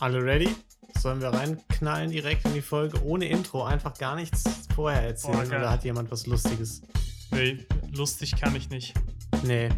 [0.00, 0.48] Alle ready?
[0.98, 5.48] Sollen wir reinknallen direkt in die Folge ohne Intro, einfach gar nichts vorher erzählen?
[5.48, 5.60] Geil.
[5.60, 6.82] oder hat jemand was Lustiges?
[7.30, 7.58] Nee,
[7.94, 8.94] lustig kann ich nicht.
[9.44, 9.68] Nee.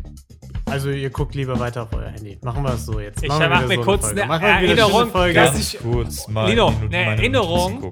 [0.66, 2.38] Also ihr guckt lieber weiter auf euer Handy.
[2.42, 3.22] Machen wir es so jetzt.
[3.22, 4.22] Ich Machen wir mach wieder mir so kurz Folge.
[4.22, 5.34] eine wieder Erinnerung, eine Folge.
[5.34, 7.90] dass Ganz ich- kurz mal Lino, eine meine Erinnerung.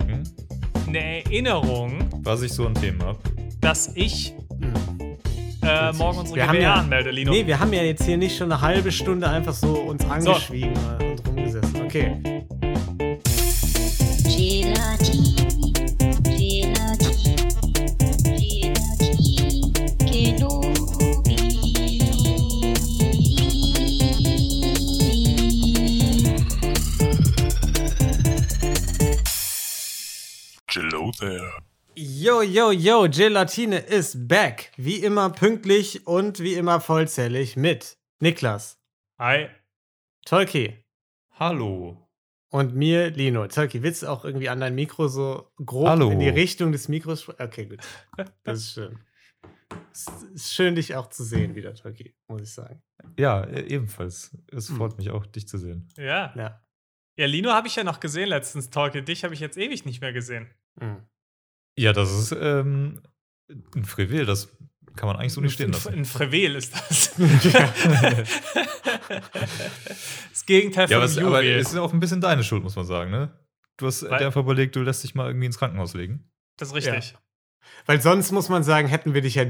[0.86, 3.18] Eine Erinnerung, was ich so an Themen habe.
[3.60, 4.32] dass ich
[5.62, 7.30] äh, morgen unsere Wir haben GBR ja- anmelde, Lino.
[7.32, 10.70] Nee, wir haben ja jetzt hier nicht schon eine halbe Stunde einfach so uns angeschwiegen
[10.70, 10.78] und
[11.26, 11.27] rumgesessen.
[11.88, 12.20] Okay.
[14.24, 15.72] Gelatine,
[16.22, 17.38] Gelatine.
[30.68, 31.40] Hello there.
[31.94, 34.72] Yo, yo, yo, Gelatine ist back.
[34.76, 38.76] Wie immer pünktlich und wie immer vollzählig mit Niklas,
[39.18, 39.48] Hi.
[40.26, 40.87] Tolki
[41.38, 42.04] Hallo.
[42.50, 43.46] und mir, Lino.
[43.46, 46.10] Tolki, willst du auch irgendwie an dein Mikro so grob Hallo.
[46.10, 47.42] in die Richtung des Mikros sprechen?
[47.42, 47.80] Okay, gut.
[48.42, 48.98] Das ist schön.
[49.92, 52.82] Es ist schön, dich auch zu sehen wieder, Tolki, muss ich sagen.
[53.18, 54.36] Ja, äh, ebenfalls.
[54.50, 54.76] Es Hm.
[54.76, 55.88] freut mich auch, dich zu sehen.
[55.96, 56.32] Ja.
[56.36, 56.64] Ja.
[57.18, 59.02] Ja, Lino habe ich ja noch gesehen letztens, Talkie.
[59.02, 60.48] Dich habe ich jetzt ewig nicht mehr gesehen.
[60.80, 61.02] Mhm.
[61.76, 63.02] Ja, das ist ähm,
[63.74, 64.56] ein Frevil, das
[64.98, 65.94] kann man eigentlich so nicht stehen lassen.
[65.94, 67.14] Ein Frevel ist das.
[67.44, 67.72] Ja.
[70.30, 71.58] das Gegenteil von ja, aber es, aber Juwel.
[71.60, 73.30] es ist auch ein bisschen deine Schuld, muss man sagen, ne?
[73.76, 76.30] Du hast Weil- dir einfach überlegt, du lässt dich mal irgendwie ins Krankenhaus legen.
[76.56, 77.14] Das ist richtig.
[77.86, 79.44] Weil sonst muss man sagen, hätten wir dich ja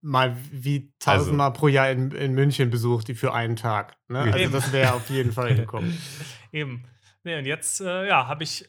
[0.00, 1.18] mal wie Also.
[1.20, 3.96] tausendmal pro Jahr in, in München besucht, die für einen Tag.
[4.08, 4.20] Ne?
[4.20, 4.52] Also Eben.
[4.52, 5.98] das wäre auf jeden Fall gekommen.
[6.52, 6.84] Eben.
[7.24, 8.68] Nee, und jetzt, äh, ja, habe ich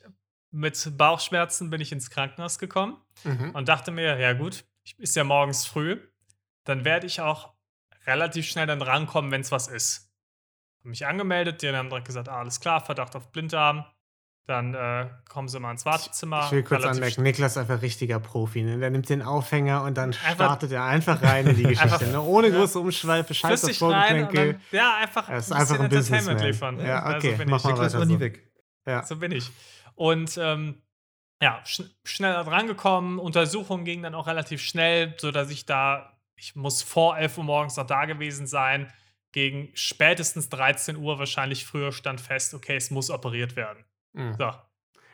[0.51, 3.51] mit Bauchschmerzen bin ich ins Krankenhaus gekommen Mhm.
[3.51, 4.63] und dachte mir, ja gut,
[4.97, 5.99] ist ja morgens früh,
[6.65, 7.53] dann werde ich auch
[8.05, 10.11] relativ schnell dann rankommen, wenn es was ist.
[10.79, 13.85] Hab mich angemeldet, die haben direkt gesagt, ah, alles klar, Verdacht auf Blinddarm.
[14.47, 16.45] Dann äh, kommen sie mal ins Wartezimmer.
[16.45, 18.63] Ich will kurz anmerken, Niklas ist einfach richtiger Profi.
[18.63, 18.79] Ne?
[18.79, 22.07] Der nimmt den Aufhänger und dann Einfach- startet er einfach rein in die Geschichte.
[22.07, 22.19] Ne?
[22.19, 22.57] Ohne ja.
[22.57, 24.59] große Umschweife, scheiß auf Vorgeplänkel.
[24.71, 26.77] ja, einfach Er ist ein einfach bisschen ein Entertainment Businessman.
[26.77, 26.87] liefern.
[26.87, 27.63] Ja, okay, also mach ich.
[27.63, 28.11] mal Niklas weiter war so.
[28.13, 28.51] nie weg.
[28.87, 29.03] Ja.
[29.05, 29.51] So bin ich.
[29.93, 30.81] Und ähm,
[31.41, 33.19] ja, schn schnell rangekommen.
[33.19, 37.75] Untersuchung ging dann auch relativ schnell, sodass ich da, ich muss vor 11 Uhr morgens
[37.77, 38.91] noch da gewesen sein.
[39.31, 43.85] Gegen spätestens 13 Uhr, wahrscheinlich früher, stand fest, okay, es muss operiert werden.
[44.13, 44.33] Mhm.
[44.39, 44.51] So.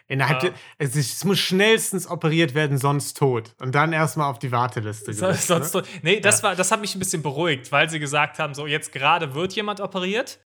[0.07, 3.55] Innerhalb der- es, ist- es muss schnellstens operiert werden, sonst tot.
[3.59, 5.07] Und dann erstmal auf die Warteliste.
[5.11, 5.83] Gesetzt, sonst, ne?
[6.03, 6.49] nee, das, Ja.
[6.49, 9.53] war, das hat mich ein bisschen beruhigt, weil sie gesagt haben, so jetzt gerade wird
[9.53, 10.39] jemand operiert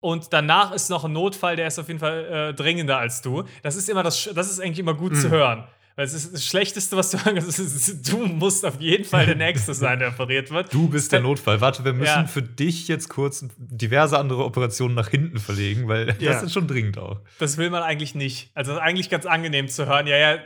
[0.00, 3.44] und danach ist noch ein Notfall, der ist auf jeden Fall äh, dringender als du.
[3.62, 5.32] Das ist immer das, das ist eigentlich immer gut zu Mhm.
[5.32, 5.64] hören.
[5.98, 9.34] Weil es ist das Schlechteste, was du kannst, ist, du musst auf jeden Fall der
[9.34, 10.72] Nächste sein, der operiert wird.
[10.74, 11.62] Du bist der Notfall.
[11.62, 12.26] Warte, wir müssen Ja.
[12.26, 16.32] für dich jetzt kurz diverse andere Operationen nach hinten verlegen, weil Ja.
[16.32, 17.20] das ist schon dringend auch.
[17.38, 18.50] Das will man eigentlich nicht.
[18.54, 20.06] Also das ist eigentlich ganz angenehm zu hören.
[20.06, 20.38] Ja, ja,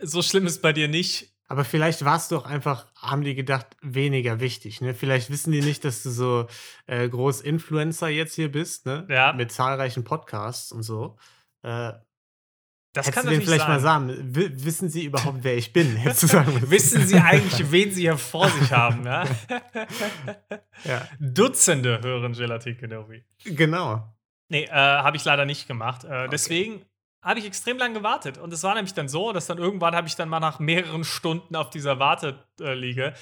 [0.00, 1.33] so schlimm ist bei dir nicht.
[1.46, 4.80] Aber vielleicht warst du auch einfach, haben die gedacht, weniger wichtig.
[4.80, 4.94] Ne?
[4.94, 6.46] Vielleicht wissen die nicht, dass du so
[6.86, 9.06] äh, groß Influencer jetzt hier bist, ne?
[9.10, 9.32] Ja.
[9.34, 11.18] Mit zahlreichen Podcasts und so.
[11.62, 11.92] Äh,
[12.94, 14.08] Das hättest kann du natürlich vielleicht mal sein.
[14.08, 15.96] sagen, wi- wissen sie überhaupt, wer ich bin?
[16.04, 19.04] Wissen Sie eigentlich, wen Sie hier vor sich haben?
[19.04, 19.24] Ja?
[20.84, 23.24] Ja, Dutzende hören Gelatin Kenobi.
[23.44, 24.14] genau.
[24.48, 26.04] Nee, äh, habe ich leider nicht gemacht.
[26.04, 26.84] Äh, Deswegen
[27.24, 28.38] habe ich extrem lange gewartet.
[28.38, 31.04] Und es war nämlich dann so, dass dann irgendwann habe ich dann mal nach mehreren
[31.04, 33.14] Stunden auf dieser Warteliege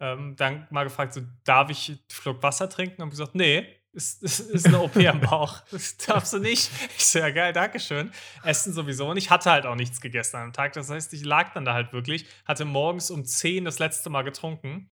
[0.00, 3.02] ähm, dann mal gefragt, so, darf ich einen Schluck Wasser trinken?
[3.02, 5.62] Und gesagt, nee, ist, ist, ist eine OP am Bauch.
[5.70, 6.70] Das darfst du nicht.
[6.96, 8.10] Ich so, ja geil, Dankeschön.
[8.42, 9.10] Essen sowieso.
[9.10, 10.72] Und ich hatte halt auch nichts gegessen am Tag.
[10.72, 14.22] Das heißt, ich lag dann da halt wirklich, hatte morgens um 10 das letzte Mal
[14.22, 14.90] getrunken,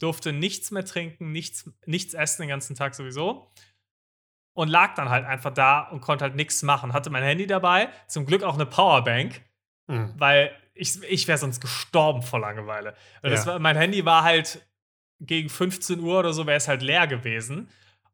[0.00, 3.50] durfte nichts mehr trinken, nichts, nichts essen den ganzen Tag sowieso
[4.54, 6.92] und lag dann halt einfach da und konnte halt nichts machen.
[6.92, 9.40] Hatte mein Handy dabei, zum Glück auch eine Powerbank,
[9.88, 10.14] Mhm.
[10.16, 12.94] weil ich, ich wäre sonst gestorben vor Langeweile.
[13.20, 13.52] Weil das Ja.
[13.52, 14.66] war, mein Handy war halt
[15.20, 17.68] gegen 15 Uhr oder so, wäre es halt leer gewesen.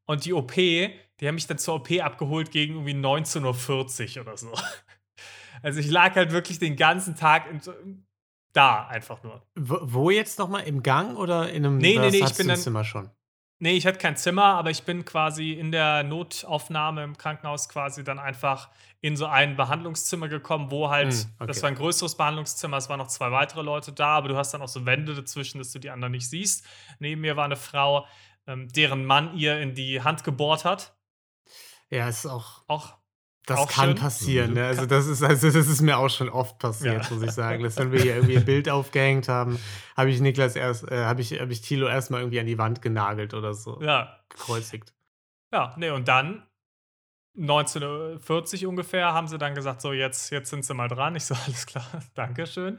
[0.06, 4.36] Und die OP, die haben mich dann zur OP abgeholt gegen irgendwie 19.40 Uhr oder
[4.36, 4.52] so.
[5.60, 8.04] Also ich lag halt wirklich den ganzen Tag in,
[8.52, 9.42] da einfach nur.
[9.56, 10.62] Wo, wo jetzt nochmal?
[10.68, 13.10] Im Gang oder in einem Nee, nee, nee, ich bin dann- Zimmer schon?
[13.60, 18.04] Nee, ich hatte kein Zimmer, aber ich bin quasi in der Notaufnahme im Krankenhaus quasi
[18.04, 18.70] dann einfach
[19.00, 21.46] in so ein Behandlungszimmer gekommen, wo halt, Hm, okay.
[21.48, 24.54] das war ein größeres Behandlungszimmer, es waren noch zwei weitere Leute da, aber du hast
[24.54, 26.64] dann auch so Wände dazwischen, dass du die anderen nicht siehst.
[27.00, 28.06] Neben mir war eine Frau,
[28.46, 30.96] ähm, deren Mann ihr in die Hand gebohrt hat.
[31.90, 32.62] Ja, ist auch.
[32.68, 32.96] Auch
[33.48, 33.94] Das Auch kann schön.
[33.96, 34.52] passieren.
[34.54, 34.66] Ne?
[34.66, 37.14] Also das ist also das ist mir auch schon oft passiert, Ja.
[37.14, 37.62] muss ich sagen.
[37.62, 39.58] Dass wenn wir hier irgendwie ein Bild aufgehängt haben,
[39.96, 42.82] habe ich Niklas erst, äh, habe ich, habe ich Thilo erstmal irgendwie an die Wand
[42.82, 43.80] genagelt oder so.
[43.82, 44.92] ja, Gekreuzigt.
[45.52, 46.42] Ja, nee, und dann
[47.38, 51.14] 19.40 Uhr ungefähr haben sie dann gesagt, so jetzt, jetzt sind sie mal dran.
[51.16, 52.78] Ich so, alles klar, danke schön.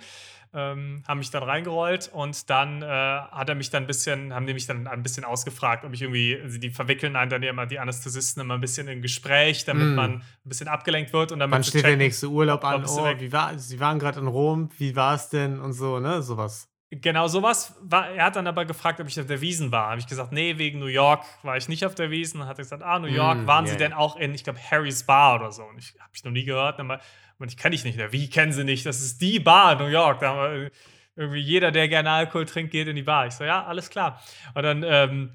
[0.52, 4.48] Ähm, haben mich dann reingerollt und dann äh, hat er mich dann ein bisschen, haben
[4.48, 7.52] die mich dann ein bisschen ausgefragt, ob ich irgendwie, also die verwickeln einen dann ja
[7.52, 9.94] immer, die Anästhesisten immer ein bisschen in Gespräch, damit Mm.
[9.96, 12.84] man ein bisschen abgelenkt wird und damit Wann steht der checken- nächste Urlaub an?
[12.84, 16.24] Oh, wie war, Sie waren gerade in Rom, wie war es denn und so, ne?
[16.24, 16.68] Sowas.
[16.92, 17.76] Genau sowas.
[17.82, 19.92] War, er hat dann aber gefragt, ob ich auf der Wiesen war.
[19.92, 22.46] Habe ich gesagt, nee, wegen New York war ich nicht auf der Wiesen.
[22.48, 24.60] Hat er gesagt, ah, New York, Mm, waren ja, Sie denn auch in, ich glaube,
[24.72, 25.64] Harry's Bar oder so?
[25.64, 26.80] Und ich habe ich noch nie gehört.
[26.80, 27.00] Und
[27.48, 28.00] ich kenne ich nicht.
[28.12, 28.88] Wie kennen Sie nicht?
[28.88, 30.20] Das ist die Bar in New York.
[30.20, 30.72] Da haben wir,
[31.16, 33.28] irgendwie jeder, der gerne Alkohol trinkt, geht in die Bar.
[33.28, 34.20] Ich so, ja, alles klar.
[34.56, 35.34] Und dann ähm,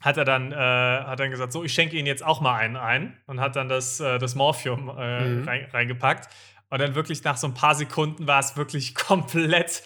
[0.00, 2.76] hat er dann, äh, hat dann gesagt, so, ich schenke Ihnen jetzt auch mal einen
[2.76, 5.44] ein und hat dann das, äh, das Morphium äh, Mhm.
[5.48, 6.32] rein, reingepackt.
[6.70, 9.82] Und dann wirklich nach so ein paar Sekunden war es wirklich komplett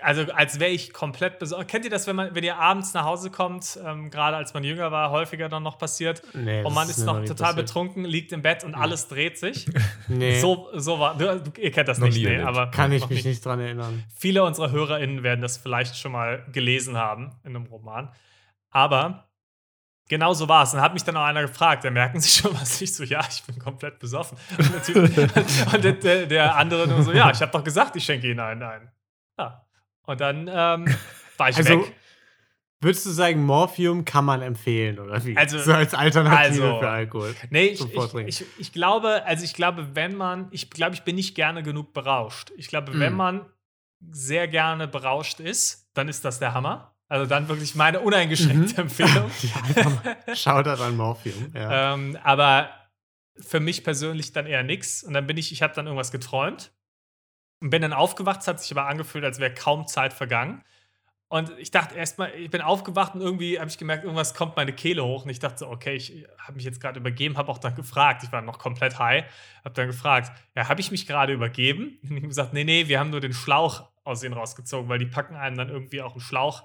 [0.00, 1.68] also als wäre ich komplett besorgt.
[1.70, 4.64] Kennt ihr das, wenn man, wenn ihr abends nach Hause kommt, ähm, gerade als man
[4.64, 7.66] jünger war, häufiger dann noch passiert, Nee, und man ist mir noch total passiert.
[7.66, 9.66] betrunken, liegt im Bett und alles dreht sich.
[10.08, 11.16] Nee, So, so war.
[11.16, 14.02] Du, ihr kennt das Noch nicht, nee, aber kann ich mich nicht dran erinnern.
[14.16, 18.10] Viele unserer HörerInnen werden das vielleicht schon mal gelesen haben in einem Roman.
[18.70, 19.28] Aber
[20.08, 20.70] genau so war es.
[20.70, 22.80] Und dann hat mich dann auch einer gefragt, da merken Sie schon was?
[22.80, 24.38] Ich so, ja, ich bin komplett besoffen.
[24.58, 27.94] Und der, typ, und der, der, der andere nur so, ja, ich habe doch gesagt,
[27.96, 28.90] ich schenke Ihnen einen ein.
[29.38, 29.66] Ja.
[30.06, 30.94] Und dann ähm,
[31.36, 31.92] war ich Also, weg.
[32.80, 35.36] Würdest du sagen, Morphium kann man empfehlen, oder wie?
[35.36, 37.34] Also- so als Alternative also- für Alkohol.
[37.50, 41.14] Nee, ich, ich, ich, ich glaube, also ich glaube, wenn man, ich glaube, ich bin
[41.14, 42.50] nicht gerne genug berauscht.
[42.56, 43.16] Ich glaube, wenn Mm.
[43.16, 43.46] man
[44.10, 46.92] sehr gerne berauscht ist, dann ist das der Hammer.
[47.08, 49.30] Also dann wirklich meine uneingeschränkte Empfehlung.
[49.42, 51.52] Ja, einfach mal Shoutout an Morphium.
[51.54, 51.94] Ja.
[51.94, 52.68] Ähm, aber
[53.38, 55.04] für mich persönlich dann eher nix.
[55.04, 56.72] Und dann bin ich, ich habe dann irgendwas geträumt
[57.62, 58.40] und bin dann aufgewacht.
[58.42, 60.62] Es hat sich aber angefühlt, als wäre kaum Zeit vergangen.
[61.28, 64.74] Und ich dachte erstmal, ich bin aufgewacht und irgendwie habe ich gemerkt, irgendwas kommt meine
[64.74, 65.24] Kehle hoch.
[65.24, 68.22] Und ich dachte so, okay, ich habe mich jetzt gerade übergeben, habe auch dann gefragt.
[68.24, 69.24] Ich war noch komplett high,
[69.64, 71.98] habe dann gefragt, ja, habe ich mich gerade übergeben?
[72.02, 74.98] Und ich habe gesagt, nee, nee, wir haben nur den Schlauch aus ihnen rausgezogen, weil
[74.98, 76.64] die packen einem dann irgendwie auch einen Schlauch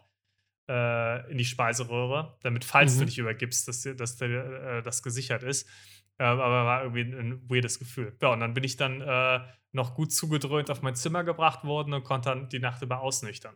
[0.67, 2.99] äh, in die Speiseröhre, damit, falls Mhm.
[2.99, 5.69] du dich übergibst, dass, dass äh, das gesichert ist.
[6.19, 8.15] Ähm, aber war irgendwie ein, weirdes Gefühl.
[8.21, 9.39] Ja, und dann bin ich dann äh,
[9.71, 13.55] noch gut zugedröhnt auf mein Zimmer gebracht worden und konnte dann die Nacht über ausnüchtern.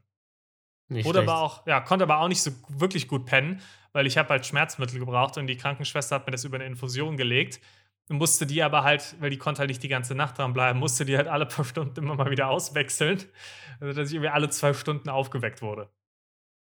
[0.87, 1.29] Nicht Oder schlecht.
[1.29, 3.61] aber auch, ja, konnte aber auch nicht so wirklich gut pennen,
[3.93, 7.17] weil ich habe halt Schmerzmittel gebraucht und die Krankenschwester hat mir das über eine Infusion
[7.17, 7.61] gelegt
[8.09, 10.79] und musste die aber halt, weil die konnte halt nicht die ganze Nacht dran bleiben,
[10.79, 13.23] musste die halt alle paar Stunden immer mal wieder auswechseln,
[13.79, 15.89] also dass ich irgendwie alle zwei Stunden aufgeweckt wurde.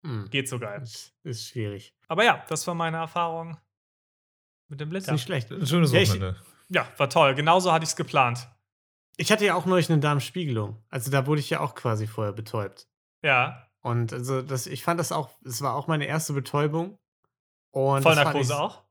[0.05, 0.29] Hm.
[0.29, 0.83] Geht so geil.
[1.23, 1.95] Ist schwierig.
[2.07, 3.57] Aber ja, das war meine Erfahrung
[4.69, 5.11] mit dem Ist Blitter.
[5.13, 5.51] nicht schlecht.
[5.51, 6.19] Ein schönes Ja, ich-.
[6.69, 7.35] Ja, war toll.
[7.35, 8.47] Genauso hatte ich es geplant.
[9.17, 10.77] Ich hatte ja auch neulich eine Darmspiegelung.
[10.89, 12.87] Also da wurde ich ja auch quasi vorher betäubt.
[13.23, 16.97] Ja, Und also das, ich fand das auch, es war auch meine erste Betäubung.
[17.71, 18.83] Und Vollnarkose ich- auch.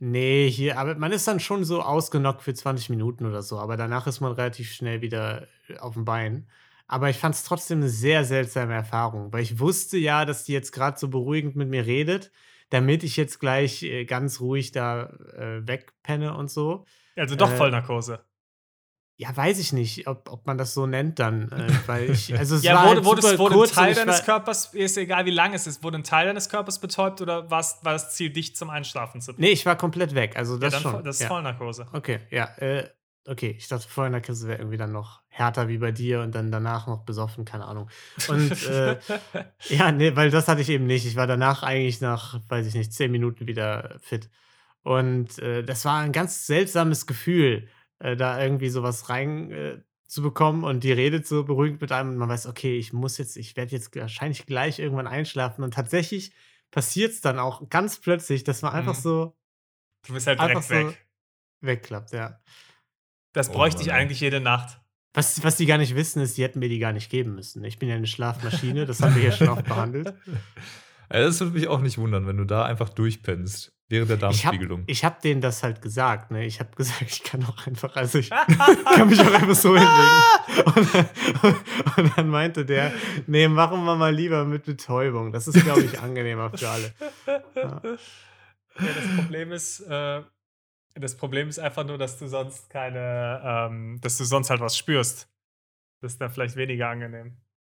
[0.00, 3.76] Nee, hier, aber man ist dann schon so ausgenockt für 20 Minuten oder so, aber
[3.76, 6.48] danach ist man relativ schnell wieder äh, auf dem Bein.
[6.88, 10.52] Aber ich fand es trotzdem eine sehr seltsame Erfahrung, weil ich wusste ja, dass die
[10.52, 12.32] jetzt gerade so beruhigend mit mir redet,
[12.70, 16.84] damit ich jetzt gleich äh, ganz ruhig da äh, wegpenne und so.
[17.16, 18.24] Also doch Äh, Vollnarkose.
[19.16, 22.56] Ja, weiß ich nicht, ob, ob man das so nennt dann, äh, weil ich, also
[22.56, 24.96] es Ja, war wurde, halt wurde, super wurde kurz ein Teil deines war, Körpers, ist
[24.96, 28.30] egal wie lang es ist, wurde ein Teil deines Körpers betäubt oder war das Ziel,
[28.30, 31.04] dich zum Einschlafen zu Nee, ich war komplett weg, also ja, das dann, schon.
[31.04, 31.28] das ist ja.
[31.28, 31.86] Vollnarkose.
[31.92, 32.88] Okay, ja, äh,
[33.26, 33.54] okay.
[33.58, 36.34] Ich dachte vorher in der Kiste wäre irgendwie dann noch härter wie bei dir und
[36.34, 37.90] dann danach noch besoffen, keine Ahnung.
[38.28, 38.98] Und äh,
[39.68, 41.06] ja, nee, weil das hatte ich eben nicht.
[41.06, 44.30] Ich war danach eigentlich nach, weiß ich nicht, zehn Minuten wieder fit.
[44.82, 50.22] Und äh, das war ein ganz seltsames Gefühl, äh, da irgendwie sowas rein äh, zu
[50.22, 53.36] bekommen und die redet so beruhigend mit einem und man weiß, okay, ich muss jetzt,
[53.36, 56.32] ich werde jetzt wahrscheinlich gleich irgendwann einschlafen und tatsächlich
[56.70, 59.00] passiert es dann auch ganz plötzlich, dass man einfach Mhm.
[59.00, 59.36] so
[60.06, 61.06] du bist halt direkt so weg.
[61.62, 62.38] wegklappt, ja.
[63.34, 64.80] Das Oh bräuchte Mann, ich eigentlich jede Nacht.
[65.12, 67.62] Was, was die gar nicht wissen, ist, die hätten mir die gar nicht geben müssen.
[67.64, 70.14] Ich bin ja eine Schlafmaschine, das haben wir ja schon oft behandelt.
[71.10, 73.72] Das würde mich auch nicht wundern, wenn du da einfach durchpennst.
[73.90, 74.84] Während der Ich habe Darmspiegelung.
[74.86, 76.30] ich hab denen das halt gesagt.
[76.30, 76.46] Ne?
[76.46, 78.30] Ich habe gesagt, ich kann auch einfach, also ich
[78.96, 80.22] kann mich auch einfach so hinlegen.
[80.74, 81.54] Und dann,
[81.98, 82.90] und dann meinte der,
[83.26, 85.30] nee, machen wir mal lieber mit Betäubung.
[85.30, 86.94] Das ist, glaube ich, angenehmer für alle.
[87.54, 87.82] Ja.
[88.80, 90.22] Ja, das Problem ist, äh,
[90.94, 94.76] das Problem ist einfach nur, dass du sonst keine, ähm, dass du sonst halt was
[94.76, 95.28] spürst.
[96.00, 97.36] Das ist dann vielleicht weniger angenehm.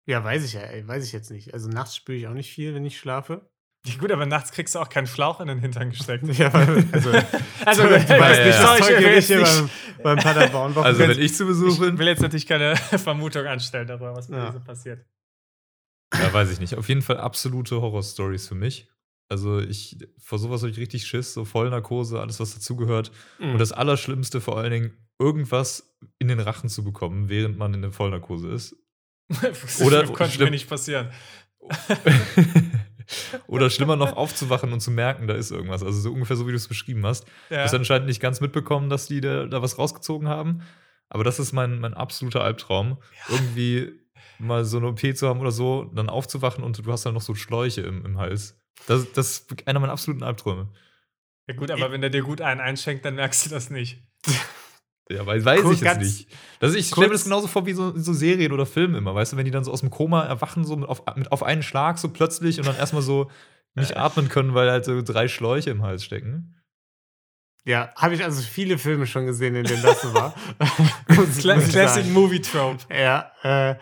[0.07, 1.53] Ja, weiß ich ja, ey, weiß ich jetzt nicht.
[1.53, 3.49] Also nachts spüre ich auch nicht viel, wenn ich schlafe.
[3.87, 6.25] Ja, gut, aber nachts kriegst du auch keinen Schlauch in den Hintern gesteckt.
[6.37, 7.11] Ja, weil, also,
[7.65, 9.15] Also, du gut, weißt ja, nicht, ja.
[9.15, 9.41] das ich
[9.97, 13.45] beim, beim Paderborn Also, wenn ich zu Besuch Ich bin, will jetzt natürlich keine Vermutung
[13.45, 14.47] anstellen darüber, was mit Ja.
[14.47, 15.05] dir so passiert.
[16.13, 16.75] ja, weiß ich nicht.
[16.75, 18.89] Auf jeden Fall absolute Horrorstories für mich.
[19.29, 23.11] Also ich, vor sowas habe ich richtig Schiss, so Vollnarkose, alles, was dazugehört.
[23.39, 23.53] Mhm.
[23.53, 27.81] Und das Allerschlimmste vor allen Dingen, irgendwas in den Rachen zu bekommen, während man in
[27.81, 28.75] der Vollnarkose ist.
[29.83, 31.09] Oder Oder konnte mir nicht passieren.
[33.47, 35.83] Oder schlimmer noch aufzuwachen und zu merken, da ist irgendwas.
[35.83, 37.25] Also so ungefähr so, wie du es beschrieben hast.
[37.49, 37.61] Du Ja.
[37.63, 40.61] hast anscheinend nicht ganz mitbekommen, dass die da, da was rausgezogen haben.
[41.09, 42.97] Aber das ist mein, mein absoluter Albtraum.
[43.29, 43.91] Irgendwie
[44.39, 47.21] mal so eine OP zu haben oder so, dann aufzuwachen und du hast dann noch
[47.21, 48.59] so Schläuche im, im Hals.
[48.87, 50.69] Das, das ist einer meiner absoluten Albträume.
[51.47, 54.03] ja, gut, aber wenn er dir gut einen einschenkt, dann merkst du das nicht.
[55.07, 56.27] Ja, weil weiß Kurz ich jetzt nicht.
[56.59, 59.33] Das, ich stelle mir das genauso vor wie so, so Serien oder Filmen immer, weißt
[59.33, 61.61] du, wenn die dann so aus dem Koma erwachen, so mit auf, mit auf einen
[61.61, 63.29] Schlag so plötzlich und dann erstmal so
[63.75, 66.55] nicht atmen können, weil halt so drei Schläuche im Hals stecken.
[67.65, 70.33] Ja, habe ich also viele Filme schon gesehen, in denen das so war.
[71.07, 72.05] Ich- ich Classic.
[72.07, 72.83] Movie Trope.
[72.91, 73.75] Ja, äh,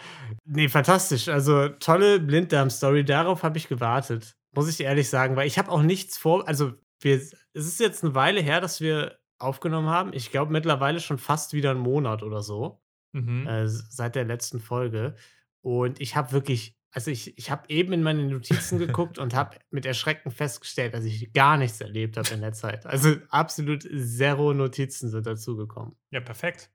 [0.43, 1.29] nee, fantastisch.
[1.29, 4.35] Also tolle Blinddarm-Story, darauf habe ich gewartet.
[4.53, 6.47] Muss ich ehrlich sagen, weil ich habe auch nichts vor.
[6.47, 10.13] Also, wir, es ist jetzt eine Weile her, dass wir aufgenommen haben.
[10.13, 12.83] Ich glaube mittlerweile schon fast wieder einen Monat oder so.
[13.13, 13.47] Mhm.
[13.47, 15.15] äh, seit der letzten Folge.
[15.61, 19.57] Und ich habe wirklich, also ich, ich habe eben in meine Notizen geguckt und habe
[19.69, 22.85] mit Erschrecken festgestellt, dass ich gar nichts erlebt habe in der Zeit.
[22.85, 25.95] Also absolut zero Notizen sind dazugekommen.
[26.11, 26.71] Ja, perfekt.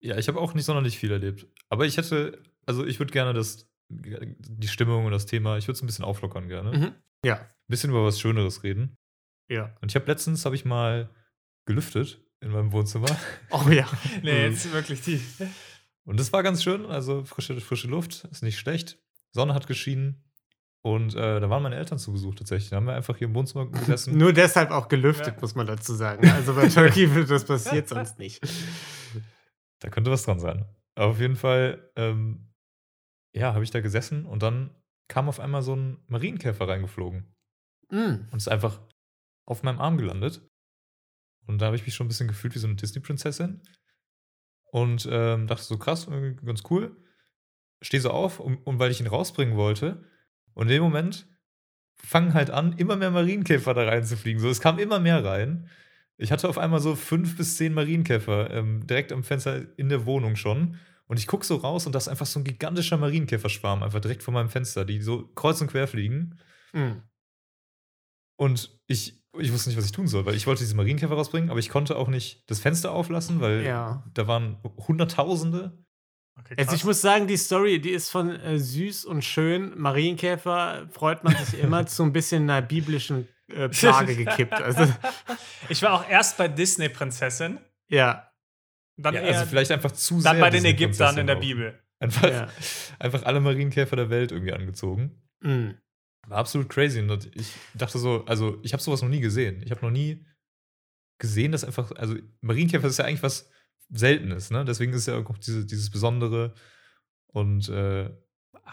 [0.00, 1.46] Ja, ich habe auch nicht sonderlich viel erlebt.
[1.68, 5.76] Aber ich hätte, also ich würde gerne das, die Stimmung und das Thema, ich würde
[5.76, 6.70] es ein bisschen auflockern gerne.
[6.70, 8.96] Ein Ja, bisschen über was Schöneres reden.
[9.48, 9.74] ja.
[9.80, 11.10] Und ich habe letztens, habe ich mal
[11.66, 13.06] gelüftet in meinem Wohnzimmer.
[13.50, 13.86] Oh ja.
[14.22, 14.52] Nee, Mhm.
[14.52, 15.20] jetzt wirklich die.
[16.04, 18.98] Und das war ganz schön, also frische, frische Luft, ist nicht schlecht.
[19.32, 20.20] Sonne hat geschienen.
[20.82, 22.68] Und äh, da waren meine Eltern zu Besuch tatsächlich.
[22.68, 24.18] Da haben wir einfach hier im Wohnzimmer gesessen.
[24.18, 25.40] Nur deshalb auch gelüftet, Ja.
[25.40, 26.28] muss man dazu sagen.
[26.28, 28.42] Also bei Turkey wird das passiert sonst nicht.
[29.80, 30.66] Da könnte was dran sein.
[30.94, 32.50] Aber auf jeden Fall, ähm,
[33.34, 34.70] ja, habe ich da gesessen und dann
[35.08, 37.34] kam auf einmal so ein Marienkäfer reingeflogen
[37.90, 38.28] Mm.
[38.30, 38.80] und ist einfach
[39.46, 40.40] auf meinem Arm gelandet.
[41.46, 43.60] Und da habe ich mich schon ein bisschen gefühlt wie so eine Disney-Prinzessin.
[44.72, 46.08] Und ähm, dachte so, krass,
[46.44, 46.96] ganz cool.
[47.82, 50.02] Stehe so auf, um, um, weil ich ihn rausbringen wollte.
[50.54, 51.28] Und in dem Moment
[51.96, 54.40] fangen halt an, immer mehr Marienkäfer da reinzufliegen.
[54.40, 55.68] So, es kam immer mehr rein.
[56.16, 60.06] Ich hatte auf einmal so fünf bis zehn Marienkäfer ähm, direkt am Fenster in der
[60.06, 60.78] Wohnung schon.
[61.06, 64.22] Und ich gucke so raus und da ist einfach so ein gigantischer Marienkäferschwarm einfach direkt
[64.22, 66.38] vor meinem Fenster, die so kreuz und quer fliegen.
[66.72, 66.92] Mm.
[68.36, 71.50] Und ich, ich wusste nicht, was ich tun soll, weil ich wollte diese Marienkäfer rausbringen,
[71.50, 74.02] aber ich konnte auch nicht das Fenster auflassen, weil Ja.
[74.14, 74.58] da waren
[74.88, 75.78] Hunderttausende.
[76.36, 79.78] Okay, Also ich muss sagen, die Story, die ist von äh, süß und schön.
[79.78, 84.54] Marienkäfer freut man sich immer zu ein bisschen einer biblischen äh, Plage gekippt.
[84.54, 84.92] Also
[85.68, 88.28] ich war auch erst bei Disney-Prinzessin, ja,
[88.96, 90.32] dann Ja, eher, also vielleicht einfach zu sehr.
[90.32, 91.70] dann bei den Ägyptern in der Prinzessin Bibel.
[91.78, 91.84] auch.
[92.00, 92.48] Einfach, Ja.
[92.98, 95.22] einfach alle Marienkäfer der Welt irgendwie angezogen.
[95.40, 95.70] mm.
[96.26, 97.00] War absolut crazy.
[97.00, 99.62] Und ich dachte so, also ich habe sowas noch nie gesehen.
[99.62, 100.24] Ich habe noch nie
[101.18, 103.50] gesehen, dass einfach, also Marienkäfer ist ja eigentlich was
[103.90, 104.64] Seltenes, ne?
[104.64, 106.54] Deswegen ist ja auch diese, dieses Besondere.
[107.26, 108.04] Und äh,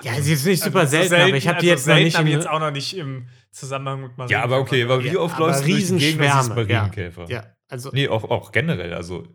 [0.01, 1.93] Ja, sie ist nicht super Also so selten, aber ich habe die also jetzt noch
[1.95, 4.39] selten, nicht in, jetzt auch noch nicht im Zusammenhang mit Marienkäfer.
[4.39, 6.79] ja, aber okay, aber wie Ja, oft aber läufst du durch die Gegend Riesenschwärme, ja.
[6.81, 7.25] Marienkäfer?
[7.29, 9.27] Ja, also Nee, auch, auch generell, also.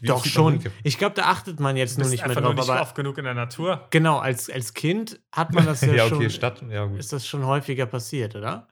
[0.00, 0.62] Wie doch schon.
[0.82, 3.18] Ich glaube, da achtet man jetzt nur nicht mehr drauf, nur nicht aber oft genug
[3.18, 3.86] in der Natur.
[3.90, 6.18] genau, als, als Kind hat man das ja, Ja, schon.
[6.18, 6.98] okay, Stadt, ja gut.
[6.98, 8.68] Ist das schon häufiger passiert, oder?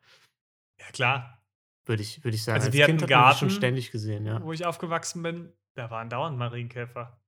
[0.81, 1.43] Ja, klar.
[1.87, 2.57] Würde ich, würde ich sagen.
[2.57, 4.43] Also als wir Kind hatten hat die schon Garten, ständig gesehen, ja.
[4.43, 7.21] Wo ich aufgewachsen bin, da waren dauernd Marienkäfer.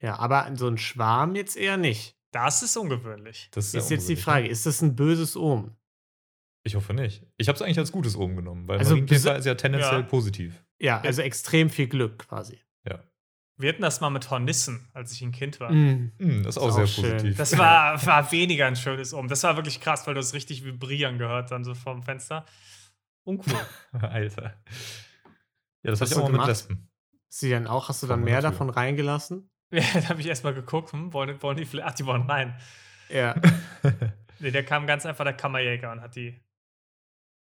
[0.00, 2.16] Ja, aber so ein Schwarm jetzt eher nicht.
[2.32, 3.48] Das ist ungewöhnlich.
[3.52, 5.76] Das Ist ja jetzt die Frage, ist das ein böses Omen?
[6.64, 7.24] Ich hoffe nicht.
[7.38, 10.06] Ich habe es eigentlich als gutes oben genommen, weil Also Marienkäfer ist ja tendenziell Ja.
[10.06, 10.62] positiv.
[10.80, 12.60] Ja, also extrem viel Glück quasi.
[13.58, 15.72] Wir hatten das mal mit Hornissen, als ich ein Kind war.
[15.72, 16.12] Mm.
[16.18, 17.12] Hm, das ist auch Ist sehr auch schön.
[17.12, 17.36] positiv.
[17.36, 19.28] Das war, war weniger ein schönes Omen.
[19.28, 22.46] Das war wirklich krass, weil du es richtig vibrieren gehört dann so vom Fenster.
[23.24, 23.54] Uncool.
[24.00, 24.54] Alter.
[25.82, 26.46] Ja, das hast auch du mal mit?
[26.46, 26.88] Lesben.
[27.28, 29.50] Sie dann auch, hast du dann mehr davon reingelassen?
[29.70, 31.88] ja, da habe ich erstmal geguckt, hm, wollen, wollen die vielleicht.
[31.88, 32.56] Ach, die wollen rein.
[33.10, 33.34] Ja.
[34.40, 36.38] Nee, der kam ganz einfach der Kammerjäger und hat die.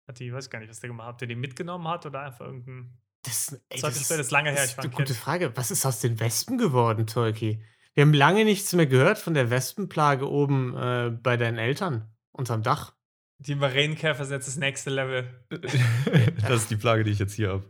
[0.07, 1.13] Hat die, weiß gar nicht, was der gemacht hat.
[1.13, 2.97] Ob der die mitgenommen hat oder einfach irgendein.
[3.27, 5.17] Das, ey, Das ist- das ist lange her, das ist eine ein gute Kind.
[5.19, 5.51] Frage.
[5.55, 7.61] Was ist aus den Wespen geworden, Tolki?
[7.93, 12.61] Wir haben lange nichts mehr gehört von der Wespenplage oben äh, bei deinen Eltern unterm
[12.63, 12.95] Dach.
[13.39, 15.45] Die Marienkäfer sind jetzt das nächste Level.
[16.41, 17.69] das ist die Plage, die ich jetzt hier habe.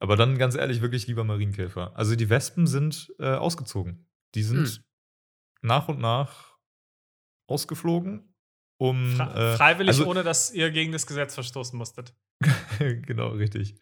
[0.00, 1.96] Aber dann ganz ehrlich, wirklich lieber Marienkäfer.
[1.96, 4.06] Also die Wespen sind äh, ausgezogen.
[4.34, 4.84] Die sind Hm.
[5.62, 6.56] nach und nach
[7.48, 8.34] ausgeflogen,
[8.78, 9.14] um.
[9.16, 12.14] Fra äh, freiwillig, also- ohne dass ihr gegen das Gesetz verstoßen musstet.
[12.78, 13.76] genau, richtig.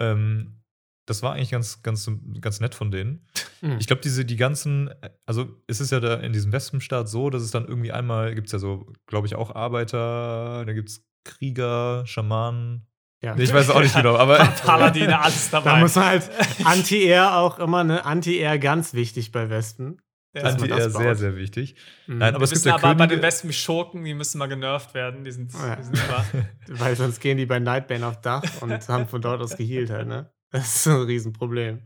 [0.00, 0.62] Ähm,
[1.06, 2.10] das war eigentlich ganz, ganz,
[2.40, 3.26] ganz nett von denen.
[3.60, 3.78] Hm.
[3.78, 4.90] Ich glaube, diese, die ganzen,
[5.24, 8.48] also es ist ja da in diesem Wespenstaat so, dass es dann irgendwie einmal, gibt
[8.48, 12.86] es ja so, glaube ich, auch Arbeiter, da gibt es Krieger, Schamanen.
[13.22, 13.34] Ja.
[13.34, 14.38] Nee, ich weiß auch nicht genau, aber.
[14.64, 15.70] Paladine, alles dabei.
[15.70, 16.30] Da muss man halt
[16.64, 18.04] Anti-Air auch immer, ne?
[18.04, 20.00] Anti-Air ganz wichtig bei Wespen.
[20.36, 20.42] Ja.
[20.50, 21.74] Anti-Air das sehr, sehr wichtig.
[22.06, 22.18] Mhm.
[22.18, 23.22] Nein, aber wir es gibt ja aber bei den Könige.
[23.26, 25.24] Wespen Schurken, die müssen mal genervt werden.
[25.24, 25.76] Die sind, Ja.
[25.76, 26.24] die sind immer.
[26.80, 30.08] Weil sonst gehen die bei Nightbane auf Dach und haben von dort aus gehealt halt,
[30.08, 30.30] ne?
[30.50, 31.82] Das ist so ein Riesenproblem.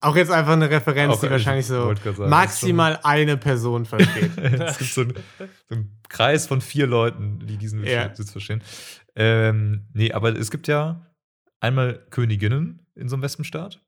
[0.00, 4.36] Auch jetzt einfach eine Referenz, Auch, die ich wahrscheinlich so sagen, maximal eine Person versteht.
[4.38, 5.14] es gibt so einen,
[5.68, 8.14] so einen Kreis von vier Leuten, die diesen Ja.
[8.14, 8.62] Sitz verstehen.
[9.16, 11.06] Ähm, nee, aber es gibt ja
[11.60, 13.82] einmal Königinnen in so einem Wespenstaat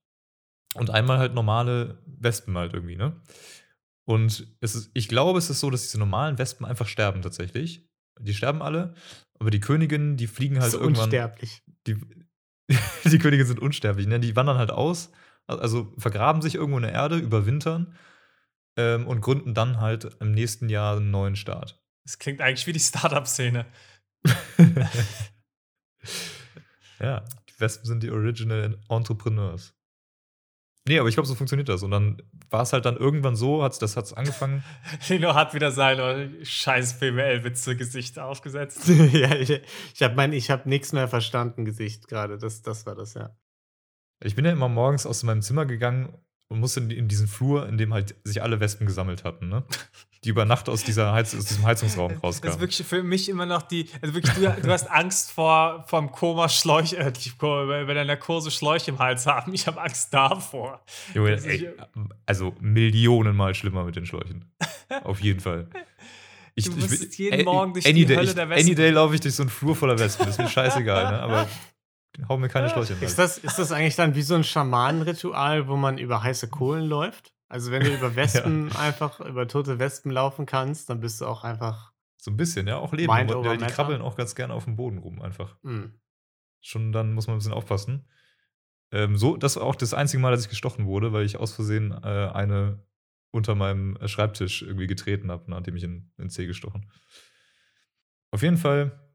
[0.75, 3.21] und einmal halt normale Wespen halt irgendwie, ne?
[4.05, 7.87] Und es ist, ich glaube, es ist so, dass diese normalen Wespen einfach sterben tatsächlich.
[8.21, 8.95] Die sterben alle,
[9.39, 11.05] aber die Königinnen, die fliegen halt so irgendwann.
[11.05, 11.63] unsterblich.
[11.87, 11.97] Die,
[13.05, 14.19] die Könige sind unsterblich, ne?
[14.19, 15.13] Die wandern halt aus,
[15.47, 17.95] also vergraben sich irgendwo in der Erde, überwintern
[18.77, 21.83] ähm, und gründen dann halt im nächsten Jahr einen neuen Staat.
[22.05, 23.67] Das klingt eigentlich wie die Startup-Szene.
[27.01, 29.75] Ja, die Wespen sind die Original Entrepreneurs.
[30.89, 31.83] Nee, aber ich glaube, so funktioniert das.
[31.83, 34.65] Und dann war es halt dann irgendwann so, hat's, das hat es angefangen.
[35.09, 38.89] Lino hat wieder seine scheiß BWL-Witze-Gesicht aufgesetzt.
[39.13, 39.61] ja, ich
[39.95, 42.39] ich habe mein, ich habe nichts mehr verstanden, Gesicht gerade.
[42.39, 43.37] Das, das war das, ja.
[44.25, 47.77] Ich bin ja immer morgens aus meinem Zimmer gegangen und musste in, diesen Flur, in
[47.79, 49.65] dem halt sich alle Wespen gesammelt hatten, ne?
[50.25, 52.61] Die über Nacht aus, dieser Heiz, aus diesem Heizungsraum Das ist rauskamen.
[52.61, 53.89] wirklich für mich immer noch die.
[54.03, 58.91] Also wirklich, du, du hast Angst vor vom Koma Schläuche, äh, wenn der Narkose Schläuche
[58.91, 59.55] im Hals haben.
[59.55, 60.83] Ich habe Angst davor.
[61.15, 61.71] Junge, Das ey,
[62.27, 64.45] also Millionenmal schlimmer mit den Schläuchen.
[65.05, 65.69] Auf jeden Fall.
[66.55, 68.67] Ich, Du ich musst bin- jeden ey, Morgen durch die day, Hölle ich, der Wespen.
[68.67, 70.27] Any day laufe ich durch so einen Flur voller Wespen.
[70.27, 71.21] Ist mir scheißegal, ne?
[71.21, 71.47] Aber
[72.29, 74.45] hau mir keine Schläuche in den Ist das, ist das eigentlich dann wie so ein
[74.45, 77.35] Schamanenritual, wo man über heiße Kohlen läuft?
[77.49, 81.45] Also wenn du über Wespen einfach, über tote Wespen laufen kannst, dann bist du auch
[81.45, 81.93] einfach.
[82.17, 83.13] So ein bisschen, ja, auch Leben.
[83.13, 83.73] Mind Die, over die Matter.
[83.73, 85.57] krabbeln auch ganz gerne auf dem Boden rum, einfach.
[85.63, 86.01] Hm.
[86.61, 88.09] Schon dann muss man ein bisschen aufpassen.
[88.91, 91.53] Ähm, so, das war auch das einzige Mal, dass ich gestochen wurde, weil ich aus
[91.53, 92.83] Versehen äh, eine
[93.31, 96.91] unter meinem Schreibtisch irgendwie getreten habe und dann hat die mich in den Zeh gestochen.
[98.31, 99.08] Auf jeden Fall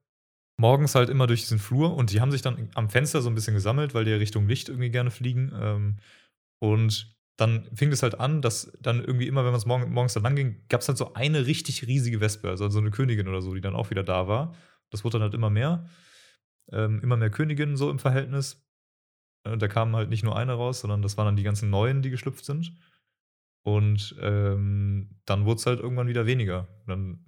[0.58, 3.36] morgens halt immer durch diesen Flur und die haben sich dann am Fenster so ein
[3.36, 5.52] bisschen gesammelt, weil die ja Richtung Licht irgendwie gerne fliegen.
[5.60, 5.98] Ähm,
[6.60, 10.14] und dann fing es halt an, dass dann irgendwie immer, wenn man es morgen, morgens
[10.14, 13.28] dann lang ging, gab es halt so eine richtig riesige Wespe, also so eine Königin
[13.28, 14.54] oder so, die dann auch wieder da war.
[14.92, 15.90] Das wurde dann halt immer mehr.
[16.72, 18.64] Ähm, immer mehr Königinnen so im Verhältnis.
[19.44, 22.02] Äh, da kamen halt nicht nur eine raus, sondern das waren dann die ganzen Neuen,
[22.02, 22.74] die geschlüpft sind.
[23.64, 26.68] Und ähm, dann wurde es halt irgendwann wieder weniger.
[26.86, 27.26] Dann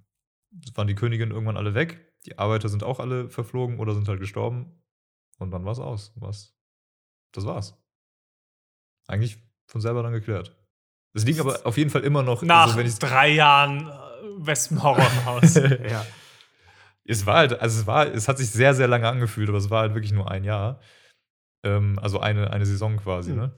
[0.73, 2.04] waren die Königinnen irgendwann alle weg.
[2.25, 4.81] Die Arbeiter sind auch alle verflogen oder sind halt gestorben.
[5.37, 6.11] Und dann war es aus.
[6.15, 6.55] Was?
[7.33, 7.77] Das war's.
[9.07, 10.55] Eigentlich von selber dann geklärt.
[11.13, 12.41] Es liegen aber auf jeden Fall immer noch.
[12.41, 13.91] Nach also wenn ich drei Jahren äh,
[14.45, 15.55] Wespenhorror im Haus.
[15.89, 16.05] Ja.
[17.07, 19.69] Es war halt, also es war, es hat sich sehr, sehr lange angefühlt, aber es
[19.69, 20.79] war halt wirklich nur ein Jahr.
[21.63, 23.37] Ähm, also eine, eine Saison quasi, Mhm.
[23.37, 23.55] ne?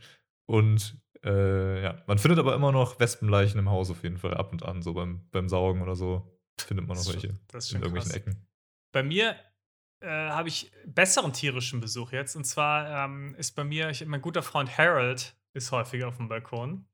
[0.50, 4.52] Und äh, ja, man findet aber immer noch Wespenleichen im Haus auf jeden Fall, ab
[4.52, 6.38] und an, so beim, beim Saugen oder so.
[6.60, 8.18] Findet man noch welche schon- das ist in irgendwelchen krass.
[8.18, 8.48] Ecken.
[8.92, 9.36] Bei mir
[10.00, 12.36] äh, habe ich besseren tierischen Besuch jetzt.
[12.36, 16.28] Und zwar ähm, ist bei mir, ich, mein guter Freund Harold ist häufiger auf dem
[16.28, 16.88] Balkon.